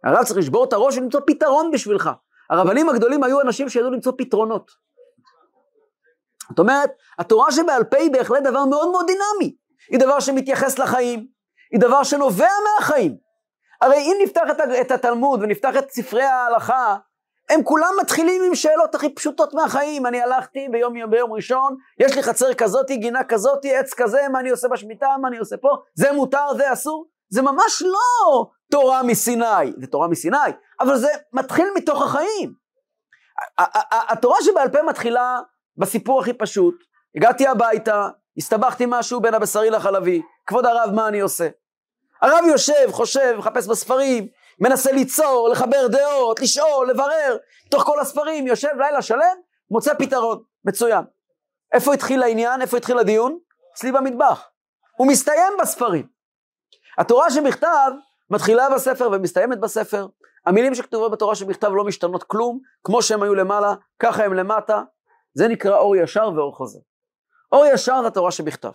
[0.04, 2.10] הרב צריך לשבור את הראש ולמצוא פתרון בשבילך.
[2.50, 4.72] הרבנים הגדולים היו אנשים שידעו למצוא פתרונות.
[6.50, 9.56] זאת אומרת, התורה שבעל פה היא בהחלט דבר מאוד מאוד דינמי.
[9.92, 11.28] היא דבר שמתייחס לחיים,
[11.72, 13.18] היא דבר שנובע מהחיים.
[13.82, 14.42] הרי אם נפתח
[14.82, 16.98] את, התלמוד ונפתח את ספרי ההלכה,
[17.50, 20.06] הם כולם מתחילים עם שאלות הכי פשוטות מהחיים.
[20.06, 24.50] אני הלכתי ביום, ביום ראשון, יש לי חצר כזאתי, גינה כזאתי, עץ כזה, מה אני
[24.50, 27.06] עושה בשמיטה, מה אני עושה פה, זה מותר, זה אסור.
[27.30, 30.38] זה ממש לא תורה מסיני, זה תורה מסיני,
[30.80, 32.54] אבל זה מתחיל מתוך החיים.
[33.92, 35.40] התורה שבעל פה מתחילה
[35.78, 36.76] בסיפור הכי פשוט,
[37.16, 41.48] הגעתי הביתה, הסתבכתי משהו בין הבשרי לחלבי, כבוד הרב מה אני עושה?
[42.22, 44.28] הרב יושב, חושב, מחפש בספרים,
[44.60, 47.38] מנסה ליצור, לחבר דעות, לשאול, לברר,
[47.70, 49.38] תוך כל הספרים, יושב לילה שלם,
[49.72, 51.04] מוצא פתרון, מצוין.
[51.74, 52.62] איפה התחיל העניין?
[52.62, 53.40] איפה התחיל הדיון?
[53.74, 54.50] אצלי במטבח.
[54.98, 56.08] הוא מסתיים בספרים.
[56.98, 57.92] התורה שבכתב
[58.30, 60.08] מתחילה בספר ומסתיימת בספר.
[60.46, 64.82] המילים שכתובות בתורה שבכתב לא משתנות כלום, כמו שהם היו למעלה, ככה הם למטה.
[65.34, 66.80] זה נקרא אור ישר ואור חוזר.
[67.52, 68.72] אור ישר זה התורה שבכתב.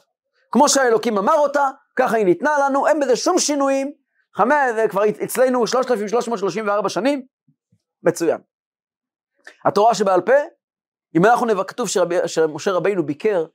[0.52, 4.01] כמו שהאלוקים אמר אותה, ככה היא ניתנה לנו, אין בזה שום שינויים.
[4.36, 7.26] חמש, זה כבר אצלנו 3,334 שנים,
[8.02, 8.40] מצוין.
[9.64, 10.32] התורה שבעל פה,
[11.16, 11.88] אם אנחנו נבקר, כתוב
[12.26, 13.46] שמשה רבינו ביקר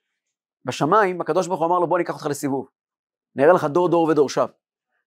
[0.66, 2.70] בשמיים, הקדוש ברוך הוא אמר לו בוא ניקח אותך לסיבוב.
[3.36, 4.50] נראה לך דור דור ודורשיו.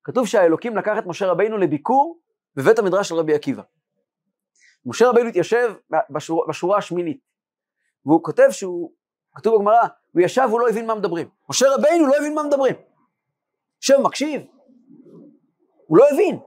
[0.05, 2.21] כתוב שהאלוקים לקח את משה רבינו לביקור
[2.57, 3.63] בבית המדרש של רבי עקיבא.
[4.87, 5.75] משה רבינו התיישב
[6.11, 7.21] בשורה, בשורה השמינית,
[8.07, 8.93] והוא כותב שהוא,
[9.35, 11.29] כתוב בגמרא, הוא ישב והוא לא הבין מה מדברים.
[11.51, 12.75] משה רבינו לא הבין מה מדברים.
[13.83, 14.43] יושב מקשיב,
[15.91, 16.39] הוא לא הבין.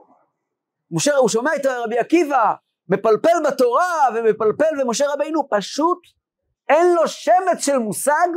[0.90, 2.54] משה, הוא שומע את רבי עקיבא
[2.88, 5.98] מפלפל בתורה ומפלפל, ומשה רבינו פשוט
[6.68, 8.28] אין לו שמץ של מושג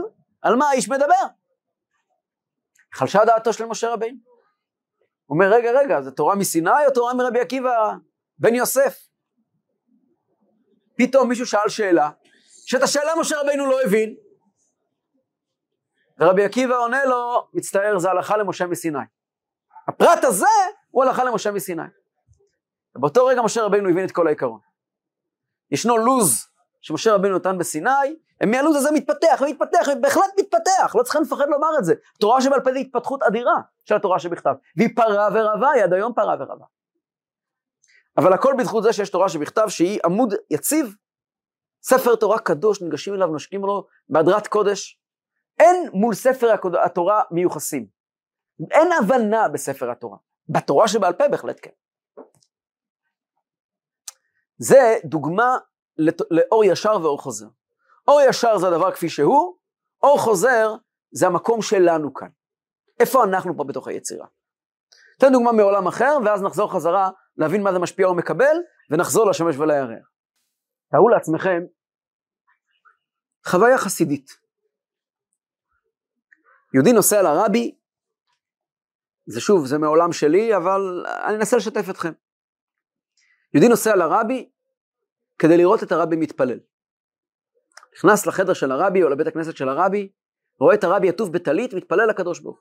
[0.41, 1.25] על מה האיש מדבר.
[2.93, 4.17] חלשה דעתו של משה רבינו.
[5.25, 7.93] הוא אומר, רגע, רגע, זה תורה מסיני או תורה מרבי עקיבא
[8.39, 8.97] בן יוסף?
[10.97, 12.09] פתאום מישהו שאל שאלה,
[12.65, 14.15] שאת השאלה משה רבינו לא הבין,
[16.19, 19.16] ורבי עקיבא עונה לו, מצטער, זה הלכה למשה מסיני.
[19.87, 20.45] הפרט הזה
[20.91, 21.81] הוא הלכה למשה מסיני.
[22.95, 24.59] ובאותו רגע משה רבינו הבין את כל העיקרון.
[25.71, 26.47] ישנו לוז
[26.81, 31.85] שמשה רבינו נתן בסיני, מהלו"ז הזה מתפתח ומתפתח, ובהחלט מתפתח, לא צריכים לפחד לומר את
[31.85, 31.93] זה.
[32.15, 36.13] התורה שבעל פה זה התפתחות אדירה של התורה שבכתב, והיא פרה ורבה, היא עד היום
[36.13, 36.65] פרה ורבה.
[38.17, 40.95] אבל הכל בזכות זה שיש תורה שבכתב שהיא עמוד יציב,
[41.81, 44.99] ספר תורה קדוש, ניגשים אליו, נושקים לו בהדרת קודש.
[45.59, 47.96] אין מול ספר התורה מיוחסים.
[48.71, 50.17] אין הבנה בספר התורה.
[50.49, 51.71] בתורה שבעל פה בהחלט כן.
[54.57, 55.57] זה דוגמה
[56.31, 57.47] לאור ישר ואור חוזר.
[58.07, 59.57] אור ישר זה הדבר כפי שהוא,
[60.03, 60.75] אור חוזר
[61.11, 62.29] זה המקום שלנו כאן.
[62.99, 64.27] איפה אנחנו פה בתוך היצירה?
[65.17, 68.57] אתן דוגמה מעולם אחר, ואז נחזור חזרה להבין מה זה משפיע ומקבל,
[68.91, 70.09] ונחזור לשמש ולירח.
[70.91, 71.61] תארו לעצמכם
[73.45, 74.31] חוויה חסידית.
[76.73, 77.76] יהודי נוסע לרבי,
[79.27, 82.11] זה שוב, זה מעולם שלי, אבל אני אנסה לשתף אתכם.
[83.53, 84.49] יהודי נוסע לרבי
[85.39, 86.59] כדי לראות את הרבי מתפלל.
[87.97, 90.11] נכנס לחדר של הרבי או לבית הכנסת של הרבי,
[90.59, 92.59] רואה את הרבי עטוף בטלית, מתפלל לקדוש ברוך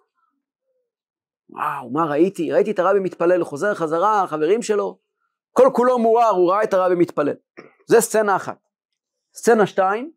[1.51, 2.53] וואו, מה ראיתי?
[2.53, 4.99] ראיתי את הרבי מתפלל, הוא חוזר חזרה, החברים שלו,
[5.53, 7.35] כל כולו מואר, הוא ראה את הרבי מתפלל.
[7.87, 8.59] זה סצנה אחת.
[9.35, 10.13] סצנה שתיים,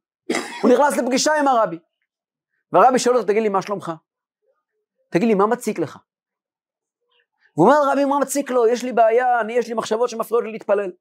[0.61, 1.79] הוא נכנס לפגישה עם הרבי.
[2.71, 3.91] והרבי שואל אותו, תגיד לי, מה שלומך?
[5.11, 5.97] תגיד לי, מה מציק לך?
[7.57, 8.67] והוא אומר לרבי, מה מציק לו?
[8.67, 10.91] יש לי בעיה, אני, יש לי מחשבות שמפריעות לי להתפלל.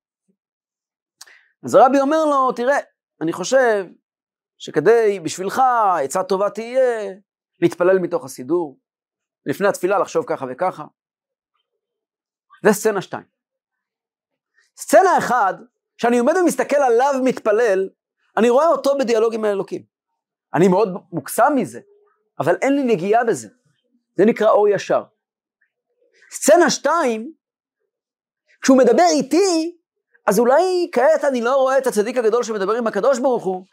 [1.64, 2.78] אז הרבי אומר לו, תראה,
[3.20, 3.86] אני חושב
[4.58, 5.62] שכדי, בשבילך,
[6.04, 7.12] עצה טובה תהיה
[7.60, 8.80] להתפלל מתוך הסידור,
[9.46, 10.84] לפני התפילה לחשוב ככה וככה.
[12.64, 13.24] זה סצנה שתיים.
[14.76, 15.54] סצנה אחד,
[15.96, 17.88] שאני עומד ומסתכל עליו מתפלל,
[18.36, 19.82] אני רואה אותו בדיאלוג עם האלוקים.
[20.54, 21.80] אני מאוד מוקסם מזה,
[22.40, 23.48] אבל אין לי נגיעה בזה.
[24.16, 25.02] זה נקרא אור ישר.
[26.32, 27.32] סצנה שתיים,
[28.62, 29.76] כשהוא מדבר איתי,
[30.26, 33.64] אז אולי כעת אני לא רואה את הצדיק הגדול שמדבר עם הקדוש ברוך הוא,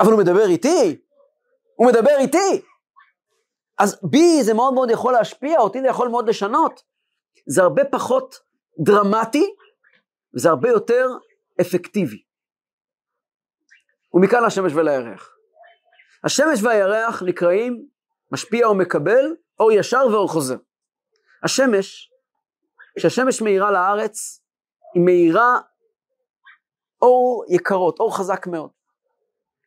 [0.00, 1.00] אבל הוא מדבר איתי,
[1.76, 2.62] הוא מדבר איתי.
[3.78, 6.82] אז בי זה מאוד מאוד יכול להשפיע, אותי זה יכול מאוד לשנות.
[7.46, 8.34] זה הרבה פחות
[8.84, 9.54] דרמטי,
[10.34, 11.06] וזה הרבה יותר
[11.60, 12.22] אפקטיבי.
[14.14, 15.36] ומכאן השמש ולירח.
[16.24, 17.86] השמש והירח נקראים
[18.32, 20.56] משפיע ומקבל, אור ישר ואור חוזר.
[21.44, 22.10] השמש,
[22.98, 24.42] כשהשמש מאירה לארץ,
[24.94, 25.58] היא מאירה
[27.02, 28.70] אור יקרות, אור חזק מאוד.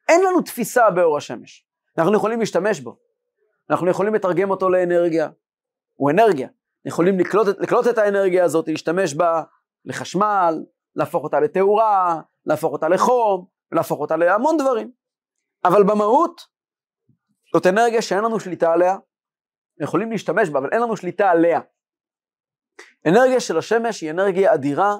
[0.10, 1.66] אין לנו תפיסה באור השמש.
[1.98, 2.98] אנחנו יכולים להשתמש בו.
[3.70, 5.30] אנחנו יכולים לתרגם אותו לאנרגיה.
[5.96, 6.48] הוא אנרגיה.
[6.86, 9.44] יכולים לקלוט, לקלוט את האנרגיה הזאת, להשתמש בה
[9.86, 10.64] לחשמל,
[10.96, 14.92] להפוך אותה לתאורה, להפוך אותה לחום, להפוך אותה להמון דברים.
[15.66, 16.42] אבל במהות,
[17.54, 18.98] זאת אנרגיה שאין לנו שליטה עליה,
[19.80, 21.60] יכולים להשתמש בה, אבל אין לנו שליטה עליה.
[23.08, 24.96] אנרגיה של השמש היא אנרגיה אדירה,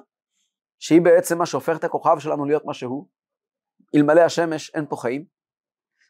[0.80, 3.08] שהיא בעצם מה שהופך את הכוכב שלנו להיות מה שהוא.
[3.96, 5.26] אלמלא השמש אין פה חיים.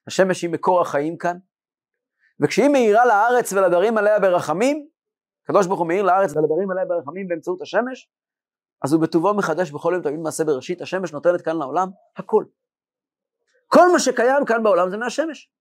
[0.08, 1.38] השמש היא מקור החיים כאן,
[2.40, 4.88] וכשהיא מאירה לארץ ולדרים עליה ברחמים,
[5.44, 8.10] הקדוש ברוך הוא מאיר לארץ ולדרים עליה ברחמים באמצעות השמש,
[8.84, 12.44] אז הוא בטובו מחדש בכל יום תמיד מעשה בראשית, השמש נותנת כאן לעולם הכל.
[13.68, 15.52] כל מה שקיים כאן בעולם זה מהשמש.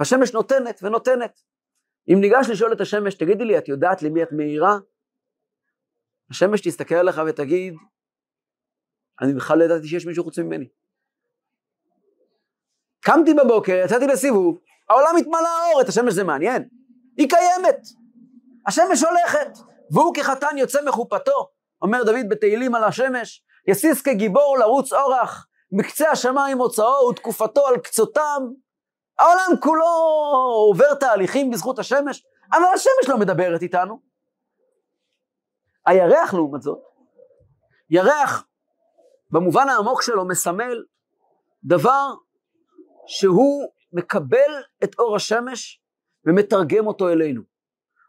[0.00, 1.40] השמש נותנת ונותנת.
[2.08, 4.78] אם ניגש לשאול את השמש, תגידי לי, את יודעת למי את מאירה?
[6.30, 7.74] השמש תסתכל עליך ותגיד,
[9.20, 10.68] אני בכלל לא ידעתי שיש מישהו חוץ ממני.
[13.00, 16.68] קמתי בבוקר, יצאתי לסיבוב, העולם התמלא אור, את השמש זה מעניין.
[17.16, 17.78] היא קיימת.
[18.66, 19.58] השמש הולכת,
[19.90, 21.48] והוא כחתן יוצא מחופתו.
[21.82, 28.42] אומר דוד בתהילים על השמש, יסיס כגיבור לרוץ אורח, מקצה השמיים מוצאו ותקופתו על קצותם.
[29.18, 29.86] העולם כולו
[30.68, 34.00] עובר תהליכים בזכות השמש, אבל השמש לא מדברת איתנו.
[35.86, 36.78] הירח לעומת זאת,
[37.90, 38.44] ירח
[39.30, 40.84] במובן העמוק שלו מסמל
[41.64, 42.14] דבר
[43.06, 45.82] שהוא מקבל את אור השמש
[46.24, 47.42] ומתרגם אותו אלינו.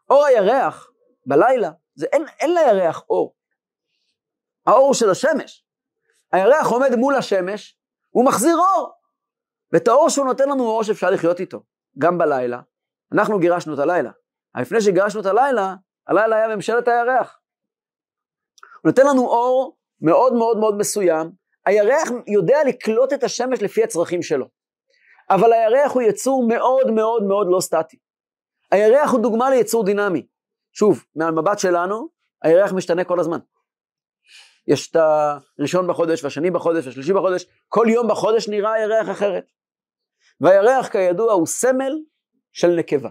[0.09, 0.91] אור הירח
[1.25, 3.35] בלילה, זה אין, אין לירח אור.
[4.67, 5.65] האור של השמש.
[6.31, 7.77] הירח עומד מול השמש,
[8.09, 9.02] הוא מחזיר אור.
[9.73, 11.63] ואת האור שהוא נותן לנו הוא אור שאפשר לחיות איתו,
[11.97, 12.59] גם בלילה.
[13.11, 14.11] אנחנו גירשנו את הלילה.
[14.55, 15.75] אבל לפני שגירשנו את הלילה,
[16.07, 17.39] הלילה היה ממשלת הירח.
[18.81, 21.31] הוא נותן לנו אור מאוד מאוד מאוד מסוים.
[21.65, 24.45] הירח יודע לקלוט את השמש לפי הצרכים שלו.
[25.29, 27.97] אבל הירח הוא יצור מאוד מאוד מאוד לא סטטי.
[28.71, 30.27] הירח הוא דוגמה ליצור דינמי.
[30.73, 32.07] שוב, מהמבט שלנו,
[32.41, 33.39] הירח משתנה כל הזמן.
[34.67, 34.95] יש את
[35.59, 39.43] הראשון בחודש, והשני בחודש, והשלישי בחודש, כל יום בחודש נראה הירח אחרת.
[40.43, 41.93] והירח כידוע הוא סמל
[42.51, 43.09] של נקבה.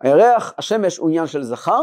[0.00, 1.82] הירח, השמש הוא עניין של זכר,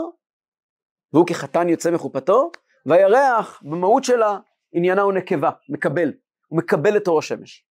[1.13, 2.51] והוא כחתן יוצא מחופתו,
[2.85, 4.39] והירח במהות שלה
[4.73, 6.13] עניינה הוא נקבה, מקבל,
[6.47, 7.65] הוא מקבל את אור השמש.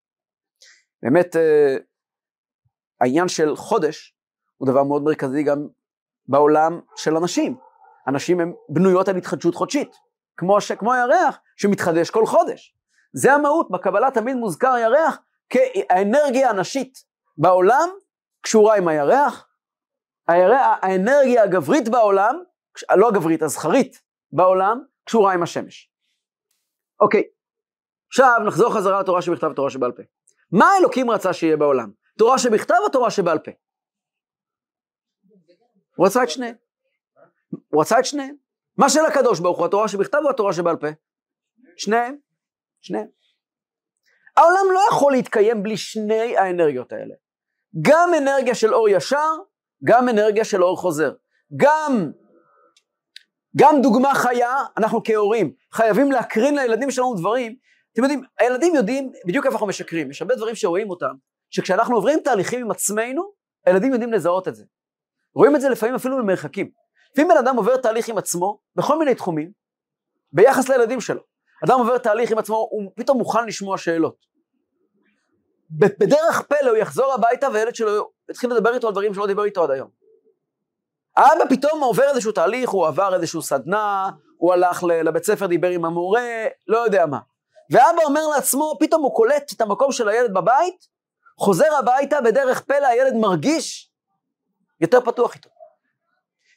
[1.03, 1.77] באמת אה,
[3.01, 4.17] העניין של חודש
[4.57, 5.69] הוא דבר מאוד מרכזי גם
[6.29, 7.57] בעולם של אנשים.
[8.09, 9.97] אנשים הן בנויות על התחדשות חודשית,
[10.37, 10.73] כמו, ש...
[10.73, 12.77] כמו הירח שמתחדש כל חודש.
[13.13, 15.19] זה המהות, בקבלה תמיד מוזכר הירח
[15.53, 17.05] כאנרגיה הנשית
[17.37, 17.89] בעולם
[18.41, 19.49] קשורה עם הירח,
[20.29, 22.43] הירח האנרגיה הגברית בעולם,
[22.97, 25.91] לא הגברית, הזכרית בעולם, קשורה עם השמש.
[27.01, 27.23] אוקיי,
[28.09, 30.03] עכשיו נחזור חזרה לתורה שבכתב ותורה שבעל פה.
[30.53, 31.91] מה אלוקים רצה שיהיה בעולם?
[32.19, 33.51] תורה שבכתב או תורה שבעל פה?
[35.97, 36.55] הוא רצה את שניהם.
[37.71, 38.35] הוא רצה את שניהם.
[38.77, 40.87] מה של הקדוש ברוך הוא, התורה שבכתב או התורה שבעל פה?
[41.77, 42.17] שניהם.
[42.81, 43.22] שניהם.
[44.37, 47.15] העולם לא יכול להתקיים בלי שני האנרגיות האלה.
[47.81, 49.33] גם אנרגיה של אור ישר,
[49.85, 51.13] גם אנרגיה של אור חוזר.
[51.57, 52.11] גם,
[53.57, 57.57] גם דוגמה חיה, אנחנו כהורים חייבים להקרין לילדים שלנו דברים
[57.93, 61.15] אתם יודעים, הילדים יודעים בדיוק איפה אנחנו משקרים, יש הרבה דברים שרואים אותם,
[61.51, 63.33] שכשאנחנו עוברים תהליכים עם עצמנו,
[63.67, 64.65] הילדים יודעים לזהות את זה.
[65.35, 66.71] רואים את זה לפעמים אפילו במרחקים.
[67.13, 69.53] לפעמים בן אדם עובר תהליך עם עצמו, בכל מיני תחומים,
[70.33, 71.23] ביחס לילדים שלו.
[71.65, 74.27] אדם עובר תהליך עם עצמו, הוא פתאום מוכן לשמוע שאלות.
[75.71, 79.65] בדרך פלא הוא יחזור הביתה והילד שלו יתחיל לדבר איתו על דברים שלא דיבר איתו
[79.65, 79.89] עד היום.
[81.17, 85.85] האבא פתאום עובר איזשהו תהליך, הוא עבר איזשהו סדנה, הוא הלך לבית ספר, דיבר עם
[85.85, 86.29] המורה,
[86.69, 87.19] לא יודע מה.
[87.71, 90.89] ואבא אומר לעצמו, פתאום הוא קולט את המקום של הילד בבית,
[91.39, 93.91] חוזר הביתה, בדרך פלא הילד מרגיש
[94.81, 95.51] יותר פתוח איתו.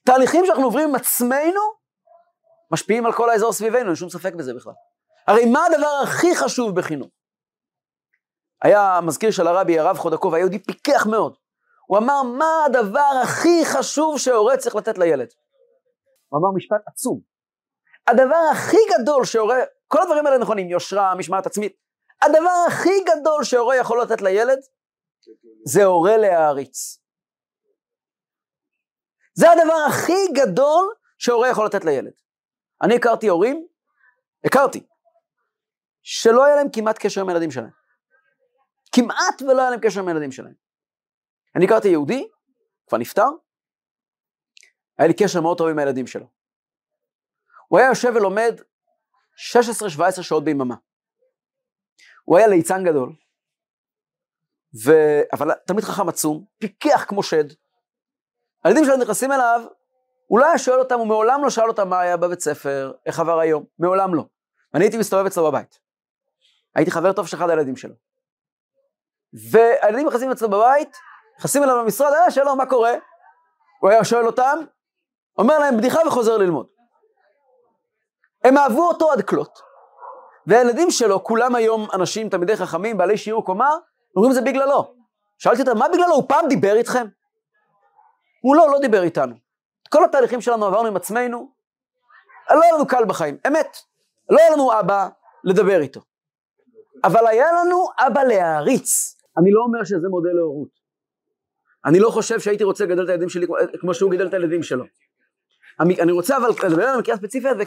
[0.06, 1.62] תהליכים שאנחנו עוברים עם עצמנו,
[2.72, 4.74] משפיעים על כל האזור סביבנו, אין שום ספק בזה בכלל.
[5.28, 7.10] הרי מה הדבר הכי חשוב בחינוך?
[8.62, 11.36] היה מזכיר של הרבי, הרב חודקוב, היה יהודי פיקח מאוד.
[11.88, 15.28] הוא אמר, מה הדבר הכי חשוב שהורה צריך לתת לילד?
[16.30, 17.22] הוא אמר משפט עצום.
[18.08, 19.58] הדבר הכי גדול שהורה
[19.88, 21.76] כל הדברים האלה נכונים, יושרה, משמעת עצמית.
[22.22, 24.60] הדבר הכי גדול שהורה יכול לתת לילד,
[25.66, 27.00] זה הורה להעריץ.
[29.34, 32.14] זה הדבר הכי גדול שהורה יכול לתת לילד.
[32.82, 33.68] אני הכרתי הורים,
[34.46, 34.88] הכרתי,
[36.08, 37.70] שלא היה להם כמעט קשר עם הילדים שלהם.
[38.96, 40.54] כמעט ולא היה להם קשר עם הילדים שלהם.
[41.56, 42.28] אני הכרתי יהודי,
[42.88, 43.28] כבר נפטר,
[44.98, 46.28] היה לי קשר מאוד טוב עם הילדים שלו.
[47.68, 48.56] הוא היה יושב ולומד
[50.20, 50.76] 16-17 שעות ביממה.
[52.24, 53.14] הוא היה ליצן גדול,
[54.86, 54.92] ו...
[55.34, 57.46] אבל תלמיד חכם עצום, פיקח כמו שד.
[58.64, 59.62] הילדים שלו נכנסים אליו,
[60.28, 63.20] הוא לא היה שואל אותם, הוא מעולם לא שאל אותם מה היה בבית ספר, איך
[63.20, 64.26] עבר היום, מעולם לא.
[64.74, 65.85] ואני הייתי מסתובב אצלו בבית.
[66.76, 67.94] הייתי חבר טוב של אחד הילדים שלו.
[69.52, 70.98] והילדים נכנסים אצלו בבית,
[71.40, 72.94] נכנסים אליו למשרד, אה, שלום, מה קורה?
[73.82, 74.60] הוא היה שואל אותם,
[75.38, 76.68] אומר להם בדיחה וחוזר ללמוד.
[78.44, 79.60] הם אהבו אותו עד כלות.
[80.48, 83.70] והילדים שלו, כולם היום אנשים, תלמידי חכמים, בעלי שיעור קומה,
[84.16, 84.96] אומרים זה בגללו.
[85.38, 86.16] שאלתי אותם, מה בגללו?
[86.16, 87.08] הוא פעם דיבר איתכם?
[88.42, 89.36] הוא לא, לא דיבר איתנו.
[89.84, 91.52] את כל התהליכים שלנו עברנו עם עצמנו,
[92.52, 93.78] לא היה לנו קל בחיים, אמת.
[94.30, 95.08] לא היה לנו אבא
[95.44, 96.02] לדבר איתו.
[97.06, 99.16] אבל היה לנו אבא להעריץ.
[99.38, 100.70] אני לא אומר שזה מודל להורות.
[101.86, 103.48] אני לא חושב שהייתי רוצה לגדל את הילדים שלי
[103.80, 104.86] כמו שהוא גידל את הילדים שלו.
[105.80, 107.64] אני רוצה אבל לדבר על המקרה הספציפי הזה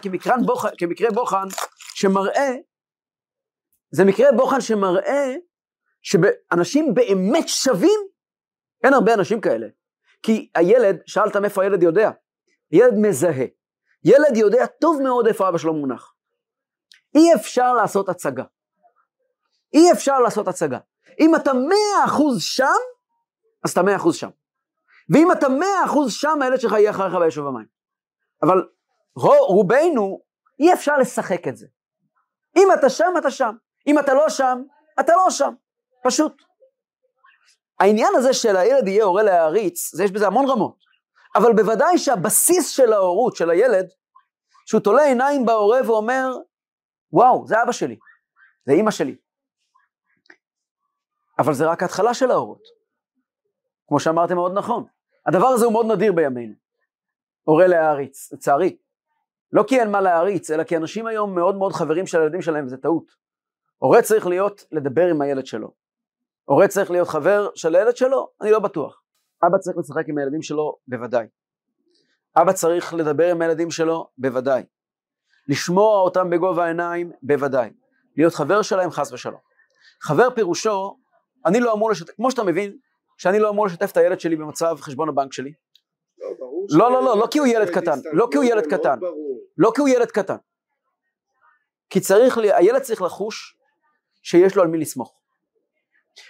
[0.79, 1.47] כמקרה בוחן
[1.95, 2.51] שמראה,
[3.91, 5.35] זה מקרה בוחן שמראה
[6.03, 8.01] שאנשים באמת שווים,
[8.85, 9.67] אין הרבה אנשים כאלה.
[10.23, 12.11] כי הילד, שאלת מאיפה הילד יודע,
[12.73, 13.47] ילד מזהה.
[14.05, 16.15] ילד יודע טוב מאוד איפה אבא שלו מונח.
[17.15, 18.45] אי אפשר לעשות הצגה.
[19.75, 20.79] אי אפשר לעשות הצגה.
[21.21, 22.65] אם אתה מאה אחוז שם,
[23.65, 24.31] אז אתה מאה אחוז שם.
[25.11, 27.67] ואם אתה מאה אחוז שם, הילד שלך יהיה אחריך באש ובמים.
[28.43, 28.67] אבל
[29.49, 30.21] רובנו,
[30.61, 31.67] אי אפשר לשחק את זה.
[32.57, 33.55] אם אתה שם, אתה שם.
[33.87, 34.63] אם אתה לא שם,
[35.01, 35.55] אתה לא שם.
[36.05, 36.43] פשוט.
[37.81, 40.77] העניין הזה של הילד יהיה הורה להעריץ, יש בזה המון רמות.
[41.37, 43.87] אבל בוודאי שהבסיס של ההורות של הילד,
[44.67, 46.29] שהוא תולה עיניים בהורה ואומר,
[47.13, 47.97] וואו, זה אבא שלי,
[48.67, 49.17] זה אימא שלי.
[51.39, 52.63] אבל זה רק ההתחלה של ההורות.
[53.89, 54.85] כמו שאמרתם מאוד נכון.
[55.27, 56.55] הדבר הזה הוא מאוד נדיר בימינו.
[57.43, 58.77] הורה להעריץ, לצערי.
[59.53, 62.67] לא כי אין מה להעריץ, אלא כי אנשים היום מאוד מאוד חברים של הילדים שלהם,
[62.67, 63.05] וזה טעות.
[63.79, 65.73] הורה צריך להיות, לדבר עם הילד שלו.
[66.45, 68.31] הורה צריך להיות חבר של הילד שלו?
[68.41, 69.03] אני לא בטוח.
[69.47, 70.77] אבא צריך לשחק עם הילדים שלו?
[70.89, 71.27] בוודאי.
[72.37, 74.09] אבא צריך לדבר עם הילדים שלו?
[74.19, 74.63] בוודאי.
[75.49, 77.13] לשמוע אותם בגובה העיניים?
[77.23, 77.71] בוודאי.
[78.17, 78.91] להיות חבר שלהם?
[78.91, 79.41] חס ושלום.
[80.01, 80.99] חבר פירושו,
[81.49, 82.77] אני לא אמור לשתף, כמו שאתה מבין,
[83.19, 85.53] שאני לא אמור לשתף את הילד שלי במצב חשבון הבנק שלי.
[86.71, 88.99] לא, לא, לא, לא כי הוא ילד קטן, לא כי הוא ילד קטן,
[89.59, 90.37] לא כי הוא ילד קטן.
[91.91, 93.57] כי צריך, הילד צריך לחוש
[94.23, 95.15] שיש לו על מי לסמוך.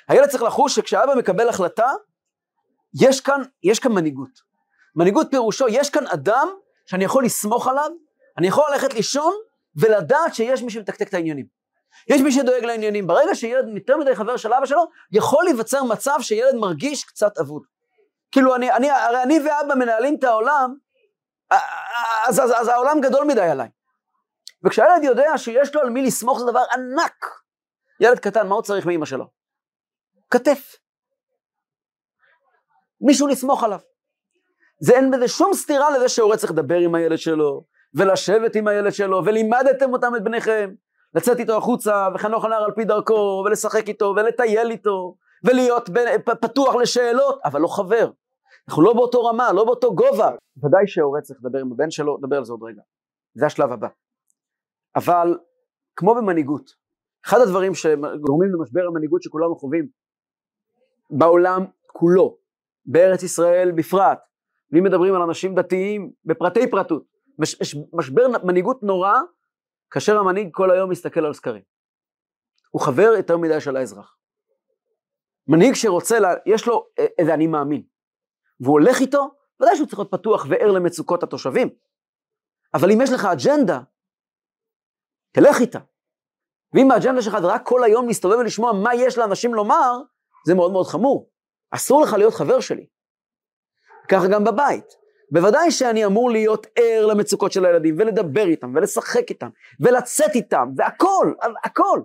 [0.08, 1.90] הילד צריך לחוש שכשאבא מקבל החלטה,
[3.02, 4.30] יש כאן, יש כאן מנהיגות.
[4.96, 6.48] מנהיגות פירושו, יש כאן אדם
[6.86, 7.90] שאני יכול לסמוך עליו,
[8.38, 9.32] אני יכול ללכת לישון
[9.76, 11.57] ולדעת שיש מי שמתקתק את העניינים.
[12.08, 13.06] יש מי שדואג לעניינים.
[13.06, 17.62] ברגע שילד יותר מדי חבר של אבא שלו, יכול להיווצר מצב שילד מרגיש קצת אבוד.
[18.32, 20.74] כאילו, אני, אני, הרי אני ואבא מנהלים את העולם,
[22.26, 23.68] אז, אז, אז העולם גדול מדי עליי.
[24.64, 27.26] וכשהילד יודע שיש לו על מי לסמוך זה דבר ענק.
[28.00, 29.30] ילד קטן, מה הוא צריך מאמא שלו?
[30.30, 30.76] כתף.
[33.00, 33.78] מישהו לסמוך עליו.
[34.80, 38.92] זה אין בזה שום סתירה לזה שהורה צריך לדבר עם הילד שלו, ולשבת עם הילד
[38.92, 40.70] שלו, ולימדתם אותם את בניכם,
[41.14, 45.90] לצאת איתו החוצה, וחנוך הנער על פי דרכו, ולשחק איתו, ולטייל איתו, ולהיות
[46.40, 48.10] פתוח לשאלות, אבל לא חבר.
[48.68, 50.30] אנחנו לא באותו רמה, לא באותו גובה.
[50.64, 52.82] ודאי שהורה צריך לדבר עם הבן שלו, נדבר על זה עוד רגע.
[53.34, 53.88] זה השלב הבא.
[54.96, 55.38] אבל,
[55.96, 56.70] כמו במנהיגות,
[57.26, 59.88] אחד הדברים שגורמים למשבר המנהיגות שכולנו חווים
[61.10, 62.36] בעולם כולו,
[62.86, 64.18] בארץ ישראל בפרט,
[64.72, 67.02] ואם מדברים על אנשים דתיים בפרטי פרטות,
[67.38, 69.12] מש, משבר מנהיגות נורא,
[69.90, 71.62] כאשר המנהיג כל היום מסתכל על סקרים.
[72.70, 74.16] הוא חבר יותר מדי של האזרח.
[75.46, 76.86] מנהיג שרוצה, לה, יש לו
[77.18, 77.82] איזה אני מאמין,
[78.60, 81.68] והוא הולך איתו, ודאי שהוא צריך להיות פתוח וער למצוקות התושבים,
[82.74, 83.80] אבל אם יש לך אג'נדה,
[85.32, 85.78] תלך איתה.
[86.74, 89.92] ואם האג'נדה שלך זה רק כל היום להסתובב ולשמוע מה יש לאנשים לומר,
[90.46, 91.30] זה מאוד מאוד חמור.
[91.70, 92.86] אסור לך להיות חבר שלי.
[94.08, 94.97] ככה גם בבית.
[95.30, 99.48] בוודאי שאני אמור להיות ער למצוקות של הילדים, ולדבר איתם, ולשחק איתם,
[99.80, 101.32] ולצאת איתם, והכל,
[101.64, 102.00] הכל.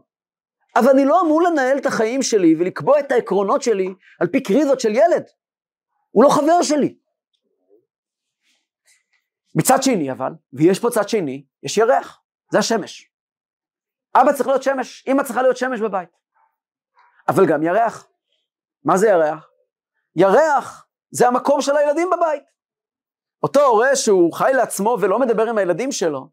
[0.75, 4.79] אבל אני לא אמור לנהל את החיים שלי ולקבוע את העקרונות שלי על פי קריזות
[4.79, 5.23] של ילד.
[6.11, 6.97] הוא לא חבר שלי.
[9.55, 13.09] מצד שני אבל, ויש פה צד שני, יש ירח, זה השמש.
[14.15, 16.09] אבא צריך להיות שמש, אמא צריכה להיות שמש בבית.
[17.27, 18.07] אבל גם ירח.
[18.83, 19.49] מה זה ירח?
[20.15, 22.52] ירח זה המקום של הילדים בבית.
[23.43, 26.27] אותו הורה שהוא חי לעצמו ולא מדבר עם הילדים שלו,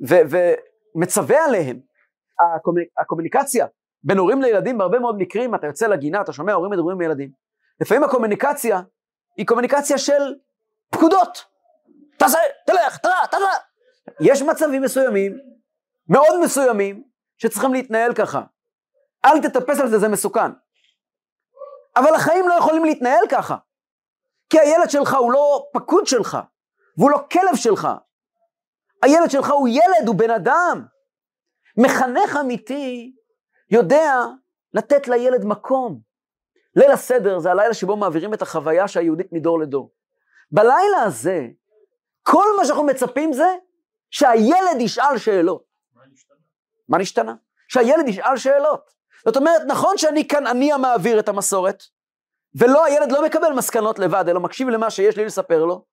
[0.00, 1.80] ומצווה עליהם,
[2.40, 3.66] הקומוניק- הקומוניקציה
[4.02, 7.30] בין הורים לילדים בהרבה מאוד מקרים, אתה יוצא לגינה, אתה שומע הורים מדברים עם ילדים.
[7.80, 8.80] לפעמים הקומוניקציה
[9.36, 10.34] היא קומוניקציה של
[10.90, 11.44] פקודות.
[12.18, 13.54] תעשה, תלך, תראה, תראה.
[14.20, 15.38] יש מצבים מסוימים,
[16.08, 17.04] מאוד מסוימים,
[17.38, 18.42] שצריכים להתנהל ככה.
[19.24, 20.50] אל תטפס על זה, זה מסוכן.
[21.96, 23.56] אבל החיים לא יכולים להתנהל ככה.
[24.50, 26.38] כי הילד שלך הוא לא פקוד שלך,
[26.98, 27.88] והוא לא כלב שלך.
[29.02, 30.86] הילד שלך הוא ילד, הוא בן אדם.
[31.76, 33.12] מחנך אמיתי
[33.70, 34.14] יודע
[34.74, 36.00] לתת לילד מקום.
[36.76, 39.92] ליל הסדר זה הלילה שבו מעבירים את החוויה שהיהודית מדור לדור.
[40.50, 41.46] בלילה הזה
[42.22, 43.56] כל מה שאנחנו מצפים זה
[44.10, 45.64] שהילד ישאל שאלות.
[46.88, 47.34] מה נשתנה?
[47.68, 48.90] שהילד ישאל שאלות.
[49.24, 51.82] זאת אומרת, נכון שאני כאן אני המעביר את המסורת,
[52.54, 55.84] ולא, הילד לא מקבל מסקנות לבד, אלא מקשיב למה שיש לי לספר לו,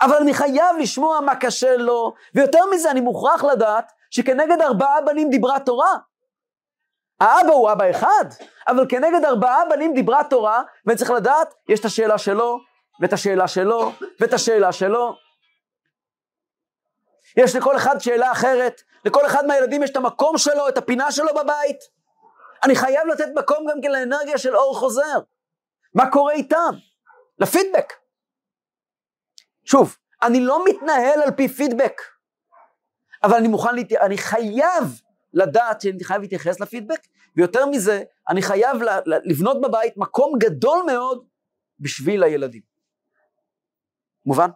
[0.00, 5.30] אבל אני חייב לשמוע מה קשה לו, ויותר מזה, אני מוכרח לדעת שכנגד ארבעה בנים
[5.30, 5.96] דיברה תורה.
[7.20, 8.24] האבא הוא אבא אחד,
[8.68, 12.58] אבל כנגד ארבעה בנים דיברה תורה, ואני צריך לדעת, יש את השאלה שלו,
[13.00, 15.16] ואת השאלה שלו, ואת השאלה שלו.
[17.36, 21.34] יש לכל אחד שאלה אחרת, לכל אחד מהילדים יש את המקום שלו, את הפינה שלו
[21.34, 21.78] בבית.
[22.64, 25.18] אני חייב לתת מקום גם כן לאנרגיה של אור חוזר.
[25.96, 26.74] מה קורה איתם?
[27.38, 27.92] לפידבק.
[29.64, 32.00] שוב, אני לא מתנהל על פי פידבק,
[33.24, 33.92] אבל אני מוכן, להת...
[33.92, 34.84] אני חייב
[35.32, 37.00] לדעת שאני חייב להתייחס לפידבק,
[37.36, 38.76] ויותר מזה, אני חייב
[39.06, 41.26] לבנות בבית מקום גדול מאוד
[41.80, 42.62] בשביל הילדים.
[44.26, 44.48] מובן?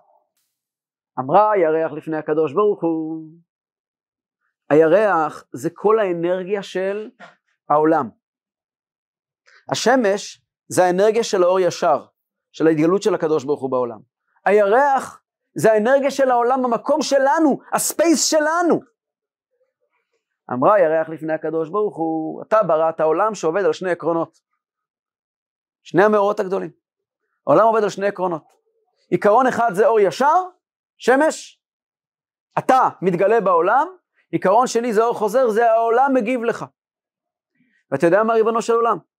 [1.18, 3.28] אמרה הירח לפני הקדוש ברוך הוא,
[4.70, 7.10] הירח זה כל האנרגיה של
[7.70, 8.08] העולם.
[9.68, 10.42] השמש
[10.72, 12.04] זה האנרגיה של האור ישר,
[12.52, 13.98] של ההתגלות של הקדוש ברוך הוא בעולם.
[14.44, 15.22] הירח
[15.54, 18.80] זה האנרגיה של העולם המקום שלנו, הספייס שלנו.
[20.52, 24.38] אמרה הירח לפני הקדוש ברוך הוא, אתה בראת העולם שעובד על שני עקרונות.
[25.82, 26.70] שני המאורות הגדולים.
[27.46, 28.42] העולם עובד על שני עקרונות.
[29.10, 30.42] עיקרון אחד זה אור ישר,
[30.98, 31.60] שמש,
[32.58, 33.88] אתה מתגלה בעולם,
[34.30, 36.64] עיקרון שני זה אור חוזר, זה העולם מגיב לך.
[37.90, 39.09] ואתה יודע מה ריבונו של עולם?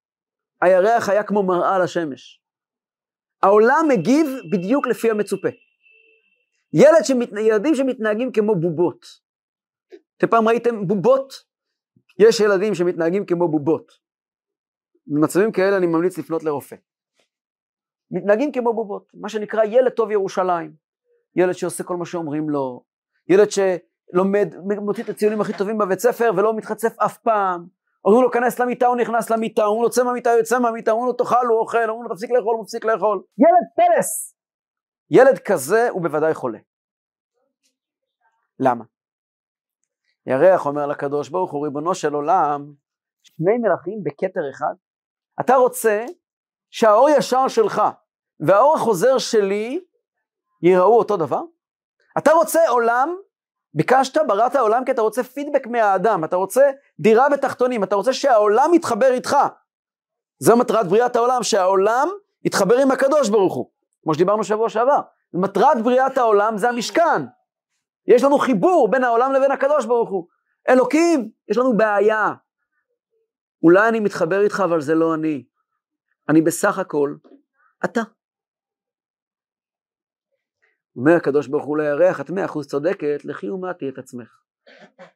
[0.61, 2.41] הירח היה כמו מראה לשמש.
[3.43, 5.47] העולם מגיב בדיוק לפי המצופה.
[6.73, 7.29] ילד שמת...
[7.31, 9.05] ילדים שמתנהגים כמו בובות.
[10.17, 11.33] אתם פעם ראיתם בובות?
[12.19, 13.91] יש ילדים שמתנהגים כמו בובות.
[15.07, 16.75] במצבים כאלה אני ממליץ לפנות לרופא.
[18.11, 20.73] מתנהגים כמו בובות, מה שנקרא ילד טוב ירושלים.
[21.35, 22.83] ילד שעושה כל מה שאומרים לו,
[23.29, 27.67] ילד שלומד, מוציא את הציונים הכי טובים בבית ספר ולא מתחצף אף פעם.
[28.05, 31.13] אומרים לו כנס למיטה, הוא נכנס למיטה, אומרים לו צא מהמיטה, יוצא מהמיטה, אומרים לו
[31.13, 33.23] תאכל, הוא אוכל, אומרים לו תפסיק לאכול, הוא מפסיק לאכול.
[33.37, 34.35] ילד פלס!
[35.09, 36.59] ילד כזה הוא בוודאי חולה.
[38.59, 38.83] למה?
[40.25, 42.73] ירח אומר לקדוש ברוך הוא, ריבונו של עולם,
[43.23, 44.73] שני מלכים בכתר אחד.
[45.39, 46.05] אתה רוצה
[46.69, 47.81] שהאור ישר שלך
[48.39, 49.79] והאור החוזר שלי
[50.63, 51.41] ייראו אותו דבר?
[52.17, 53.15] אתה רוצה עולם,
[53.73, 56.61] ביקשת, בראת העולם כי אתה רוצה פידבק מהאדם, אתה רוצה
[56.99, 59.37] דירה בתחתונים, אתה רוצה שהעולם יתחבר איתך.
[60.39, 62.07] זו מטרת בריאת העולם, שהעולם
[62.45, 63.71] יתחבר עם הקדוש ברוך הוא,
[64.03, 64.99] כמו שדיברנו שבוע שעבר.
[65.33, 67.25] מטרת בריאת העולם זה המשכן.
[68.07, 70.27] יש לנו חיבור בין העולם לבין הקדוש ברוך הוא.
[70.69, 72.33] אלוקים, יש לנו בעיה.
[73.63, 75.43] אולי אני מתחבר איתך, אבל זה לא אני.
[76.29, 77.15] אני בסך הכל
[77.85, 78.01] אתה.
[80.95, 84.41] אומר הקדוש ברוך הוא לירח, את מאה אחוז צודקת, לכי ומעטי את עצמך.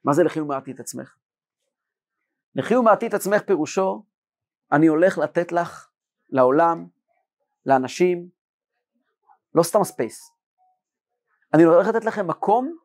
[0.04, 1.16] מה זה לכי ומעטי את עצמך?
[2.56, 4.04] לכי ומעטי את עצמך פירושו,
[4.72, 5.90] אני הולך לתת לך,
[6.30, 6.88] לעולם,
[7.66, 8.30] לאנשים,
[9.56, 10.32] לא סתם space.
[11.54, 12.78] אני הולך לתת לכם מקום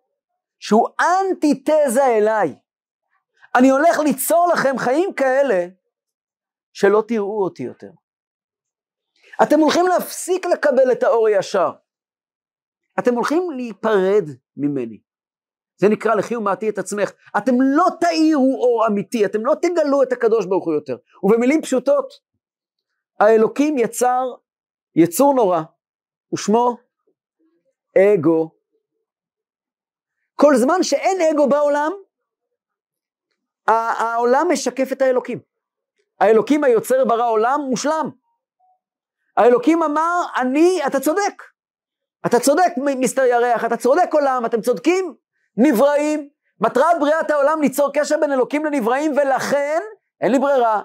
[0.59, 2.59] שהוא אנטיתזה אליי.
[3.55, 5.66] אני הולך ליצור לכם חיים כאלה
[6.72, 7.91] שלא תראו אותי יותר.
[9.43, 11.72] אתם הולכים להפסיק לקבל את האור הישר.
[12.99, 14.24] אתם הולכים להיפרד
[14.57, 15.01] ממני.
[15.76, 17.12] זה נקרא לכי ומעטי את עצמך.
[17.36, 20.97] אתם לא תאירו אור אמיתי, אתם לא תגלו את הקדוש ברוך הוא יותר.
[21.22, 22.12] ובמילים פשוטות,
[23.20, 24.24] האלוקים יצר
[24.95, 25.61] יצור נורא,
[26.34, 26.76] ושמו
[27.99, 28.51] אגו.
[30.34, 31.93] כל זמן שאין אגו בעולם,
[33.66, 35.41] העולם משקף את האלוקים.
[36.20, 38.11] האלוקים היוצר ברא עולם מושלם.
[39.36, 41.43] האלוקים אמר, אני, אתה צודק.
[42.27, 45.14] אתה צודק, מיסטר ירח, אתה צודק עולם, אתם צודקים,
[45.57, 46.31] נבראים.
[46.61, 49.81] מטרת בריאת העולם ליצור קשר בין אלוקים לנבראים, ולכן
[50.21, 50.83] אין לי ברירה,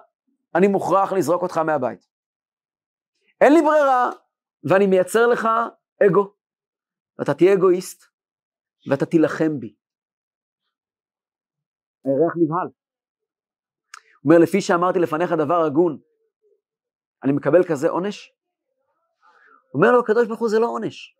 [0.55, 1.99] אני מוכרח לזרוק אותך מהבית.
[3.41, 4.09] אין לי ברירה,
[4.69, 5.47] ואני מייצר לך
[6.07, 6.33] אגו.
[7.19, 8.03] ואתה תהיה אגואיסט,
[8.89, 9.75] ואתה תילחם בי.
[12.05, 12.67] הירח נבהל.
[14.21, 15.99] הוא אומר, לפי שאמרתי לפניך דבר הגון,
[17.23, 18.31] אני מקבל כזה עונש?
[19.73, 21.17] אומר לו הקדוש ברוך הוא, זה לא עונש.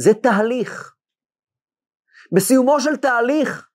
[0.00, 0.94] זה תהליך.
[2.32, 3.68] בסיומו של תהליך,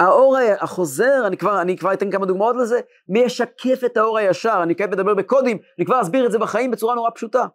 [0.00, 4.76] האור החוזר, אני כבר, אני כבר אתן כמה דוגמאות לזה, משקף את האור הישר, אני
[4.76, 7.46] כעת מדבר בקודים, אני כבר אסביר את זה בחיים בצורה נורא פשוטה.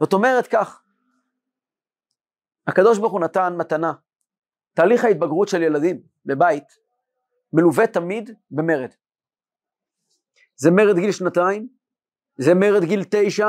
[0.00, 0.82] זאת אומרת כך,
[2.66, 3.92] הקדוש ברוך הוא נתן מתנה.
[4.74, 6.64] תהליך ההתבגרות של ילדים בבית
[7.52, 8.90] מלווה תמיד במרד.
[10.56, 11.68] זה מרד גיל שנתיים,
[12.36, 13.48] זה מרד גיל תשע,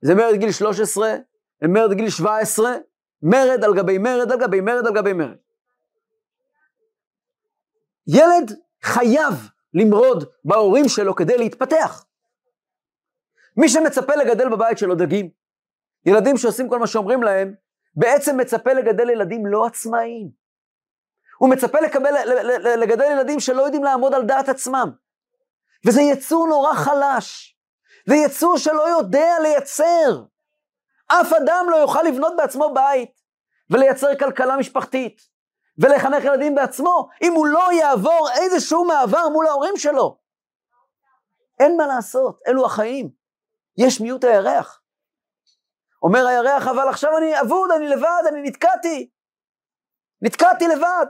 [0.00, 1.10] זה מרד גיל שלוש עשרה,
[1.62, 2.72] ומרד גיל 17,
[3.22, 5.36] מרד על גבי מרד על גבי מרד על גבי מרד.
[8.06, 8.52] ילד
[8.82, 9.34] חייב
[9.74, 12.06] למרוד בהורים שלו כדי להתפתח.
[13.56, 15.30] מי שמצפה לגדל בבית שלו דגים,
[16.06, 17.54] ילדים שעושים כל מה שאומרים להם,
[17.96, 20.30] בעצם מצפה לגדל ילדים לא עצמאיים.
[21.38, 22.14] הוא מצפה לקבל,
[22.78, 24.90] לגדל ילדים שלא יודעים לעמוד על דעת עצמם.
[25.86, 27.58] וזה יצור נורא חלש.
[28.08, 30.22] זה יצור שלא יודע לייצר.
[31.06, 33.20] אף אדם לא יוכל לבנות בעצמו בית
[33.70, 35.20] ולייצר כלכלה משפחתית
[35.78, 40.18] ולחנך ילדים בעצמו אם הוא לא יעבור איזשהו מעבר מול ההורים שלו.
[41.60, 43.10] אין מה לעשות, אלו החיים.
[43.76, 44.80] יש מיעוט הירח.
[46.02, 49.10] אומר הירח, אבל עכשיו אני אבוד, אני לבד, אני נתקעתי.
[50.22, 51.06] נתקעתי לבד.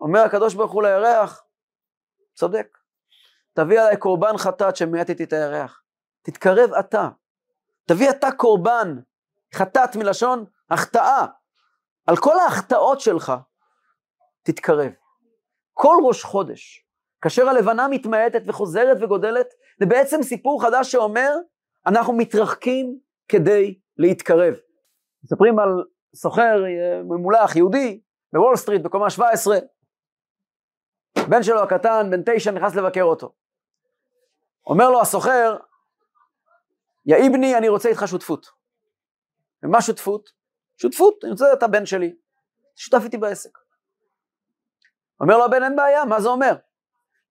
[0.00, 1.44] אומר הקדוש ברוך הוא לירח,
[2.34, 2.78] צודק.
[3.52, 5.82] תביא עליי קורבן חטאת שמעט איתי את הירח.
[6.22, 7.08] תתקרב אתה.
[7.86, 8.98] תביא אתה קורבן,
[9.54, 11.26] חטאת מלשון החטאה.
[12.06, 13.32] על כל ההחטאות שלך,
[14.42, 14.92] תתקרב.
[15.72, 16.86] כל ראש חודש,
[17.20, 19.46] כאשר הלבנה מתמעטת וחוזרת וגודלת,
[19.80, 21.30] זה בעצם סיפור חדש שאומר,
[21.86, 24.54] אנחנו מתרחקים כדי להתקרב.
[25.24, 28.00] מספרים על סוחר אה, ממולח יהודי
[28.32, 29.58] בוול סטריט בקומה 17,
[31.28, 33.32] בן שלו הקטן, בן תשע, נכנס לבקר אותו.
[34.66, 35.56] אומר לו הסוחר,
[37.06, 38.46] יא איבני, אני רוצה איתך שותפות.
[39.62, 40.30] ומה שותפות?
[40.76, 42.14] שותפות, אני רוצה את הבן שלי,
[42.76, 43.58] שותף איתי בעסק.
[45.20, 46.54] אומר לו הבן, אין בעיה, מה זה אומר?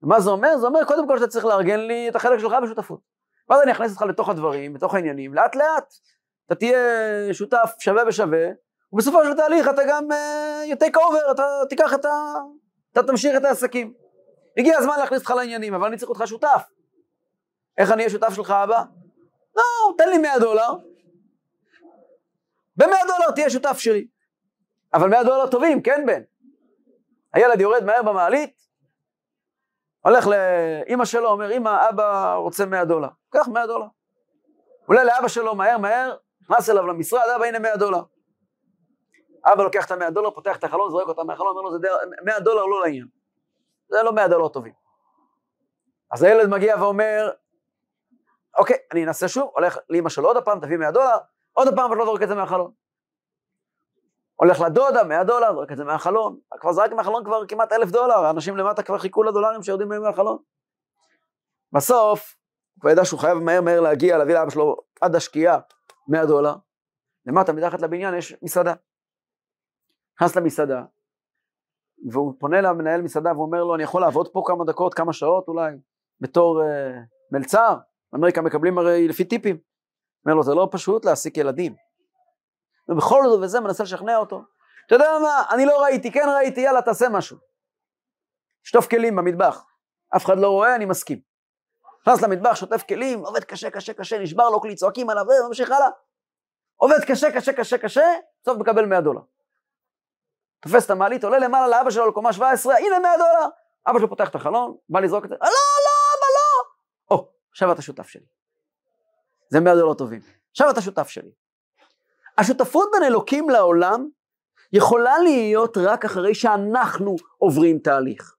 [0.02, 0.58] מה זה אומר?
[0.58, 3.00] זה אומר קודם כל שאתה צריך לארגן לי את החלק שלך בשותפות.
[3.50, 5.94] ואז אני אכניס אותך לתוך הדברים, לתוך העניינים, לאט לאט.
[6.46, 6.80] אתה תהיה
[7.34, 8.48] שותף שווה בשווה,
[8.94, 12.10] ובסופו של תהליך אתה גם uh, take over, אתה תיקח את ה...
[12.92, 13.94] אתה תמשיך את העסקים.
[14.58, 16.64] הגיע הזמן להכניס אותך לעניינים, אבל אני צריך אותך שותף.
[17.78, 18.84] איך אני אהיה שותף שלך אבא?
[19.56, 19.64] לא,
[19.98, 20.74] תן לי 100 דולר.
[22.78, 24.08] ב-100 דולר תהיה שותף שלי.
[24.94, 26.22] אבל 100 דולר טובים, כן בן?
[27.34, 28.64] הילד יורד מהר במעלית,
[30.02, 33.08] הולך לאימא שלו, אומר, אמא, אבא רוצה 100 דולר.
[33.30, 33.86] קח 100 דולר.
[34.86, 38.02] עולה לאבא שלו מהר מהר, נכנס אליו למשרד, אבא הנה 100 דולר.
[39.46, 41.88] אבא לוקח את ה-100 דולר, פותח את החלון, זורק אותם מהחלון, אומר לו, זה
[42.26, 43.08] 100 דולר לא לעניין.
[43.90, 44.74] זה לא 100 דולר טובים.
[46.12, 47.30] אז הילד מגיע ואומר,
[48.58, 51.18] אוקיי, אני אנסה שוב, הולך לאמא שלו עוד פעם, תביא 100 דולר,
[51.52, 52.72] עוד פעם, אבל לא זורק את זה מהחלון.
[54.36, 56.40] הולך לדודה, 100 דולר, זורק את זה מהחלון.
[56.60, 60.38] כבר זרק מהחלון כבר כמעט אלף דולר, האנשים למטה כבר חיכו לדולרים שיורדים מהם מהחלון.
[61.72, 62.36] בסוף,
[62.84, 65.60] הוא ידע שהוא חייב מהר מהר להגיע, להביא לאבא שלו עד השקיעה
[66.08, 66.56] 100 דולר.
[67.26, 68.74] למטה, מתחת לבניין, יש מסעדה.
[70.16, 70.84] נכנס למסעדה,
[72.12, 75.72] והוא פונה למנהל מסעדה ואומר לו, אני יכול לעבוד פה כמה דקות, כמה שעות אולי,
[76.22, 76.66] בתור uh,
[77.32, 77.78] מלצר?
[78.14, 79.58] באמריקה מקבלים הרי לפי טיפים.
[80.26, 81.76] אומר לו, זה לא פשוט להעסיק ילדים.
[82.90, 84.42] ובכל זאת וזה מנסה לשכנע אותו.
[84.86, 87.38] אתה יודע מה, אני לא ראיתי, כן ראיתי, יאללה, תעשה משהו.
[88.64, 89.66] שטוף כלים במטבח.
[90.16, 91.20] אף אחד לא רואה, אני מסכים.
[92.02, 95.90] נכנס למטבח, שוטף כלים, עובד קשה, קשה, קשה, נשבר לו כלי, צועקים עליו, וממשיך הלאה.
[96.76, 98.06] עובד קשה, קשה, קשה, קשה,
[98.42, 99.22] בסוף מקבל 100 דולר.
[100.62, 103.48] תופס את המעלית, עולה למעלה לאבא שלו לקומה 17, הנה 100 דולר.
[103.88, 105.52] אבא שלו פותח את החלון, בא לזרוק את זה, לא, לא,
[106.18, 106.64] אבא, לא.
[107.12, 108.26] או, עכשיו אתה שותף שלי.
[109.50, 110.22] זה 100 דולר טובים.
[110.52, 111.32] עכשיו אתה שותף שלי.
[112.38, 114.08] השותפות בין אלוקים לעולם
[114.74, 118.36] יכולה להיות רק אחרי שאנחנו עוברים תהליך.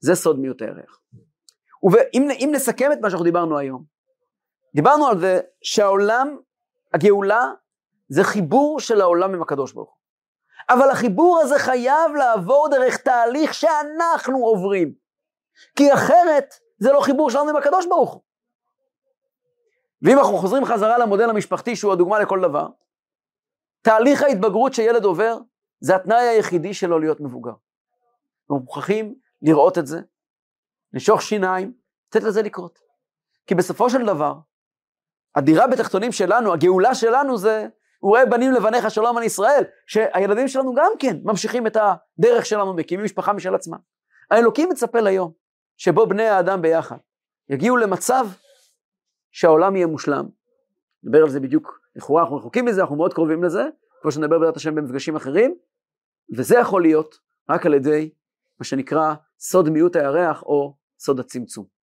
[0.00, 0.98] זה סוד מיעוט הערך.
[1.92, 3.84] ואם נסכם את מה שאנחנו דיברנו היום,
[4.74, 6.38] דיברנו על זה שהעולם,
[6.94, 7.52] הגאולה,
[8.08, 9.98] זה חיבור של העולם עם הקדוש ברוך הוא.
[10.70, 14.94] אבל החיבור הזה חייב לעבור דרך תהליך שאנחנו עוברים.
[15.76, 18.22] כי אחרת זה לא חיבור שלנו עם הקדוש ברוך הוא.
[20.02, 22.68] ואם אנחנו חוזרים חזרה למודל המשפחתי שהוא הדוגמה לכל דבר,
[23.82, 25.38] תהליך ההתבגרות שילד עובר
[25.80, 27.52] זה התנאי היחידי שלו להיות מבוגר.
[28.42, 30.00] אנחנו מוכרחים לראות את זה,
[30.92, 31.72] לשוך שיניים,
[32.08, 32.78] לתת לזה לקרות.
[33.46, 34.34] כי בסופו של דבר,
[35.34, 37.66] הדירה בתחתונים שלנו, הגאולה שלנו זה,
[37.98, 42.74] הוא רואה בנים לבניך שלום על ישראל, שהילדים שלנו גם כן ממשיכים את הדרך שלנו,
[42.74, 43.78] מקימים משפחה משל עצמם.
[44.30, 45.32] האלוקים מצפה ליום
[45.76, 46.96] שבו בני האדם ביחד
[47.48, 48.26] יגיעו למצב
[49.30, 50.28] שהעולם יהיה מושלם.
[51.02, 53.62] נדבר על זה בדיוק, לכאורה אנחנו רחוקים מזה, אנחנו מאוד קרובים לזה,
[54.02, 55.54] כמו שנדבר בעזרת השם במפגשים אחרים,
[56.36, 57.18] וזה יכול להיות
[57.50, 58.10] רק על ידי
[58.60, 61.77] מה שנקרא סוד מיעוט הירח או סוד הצמצום.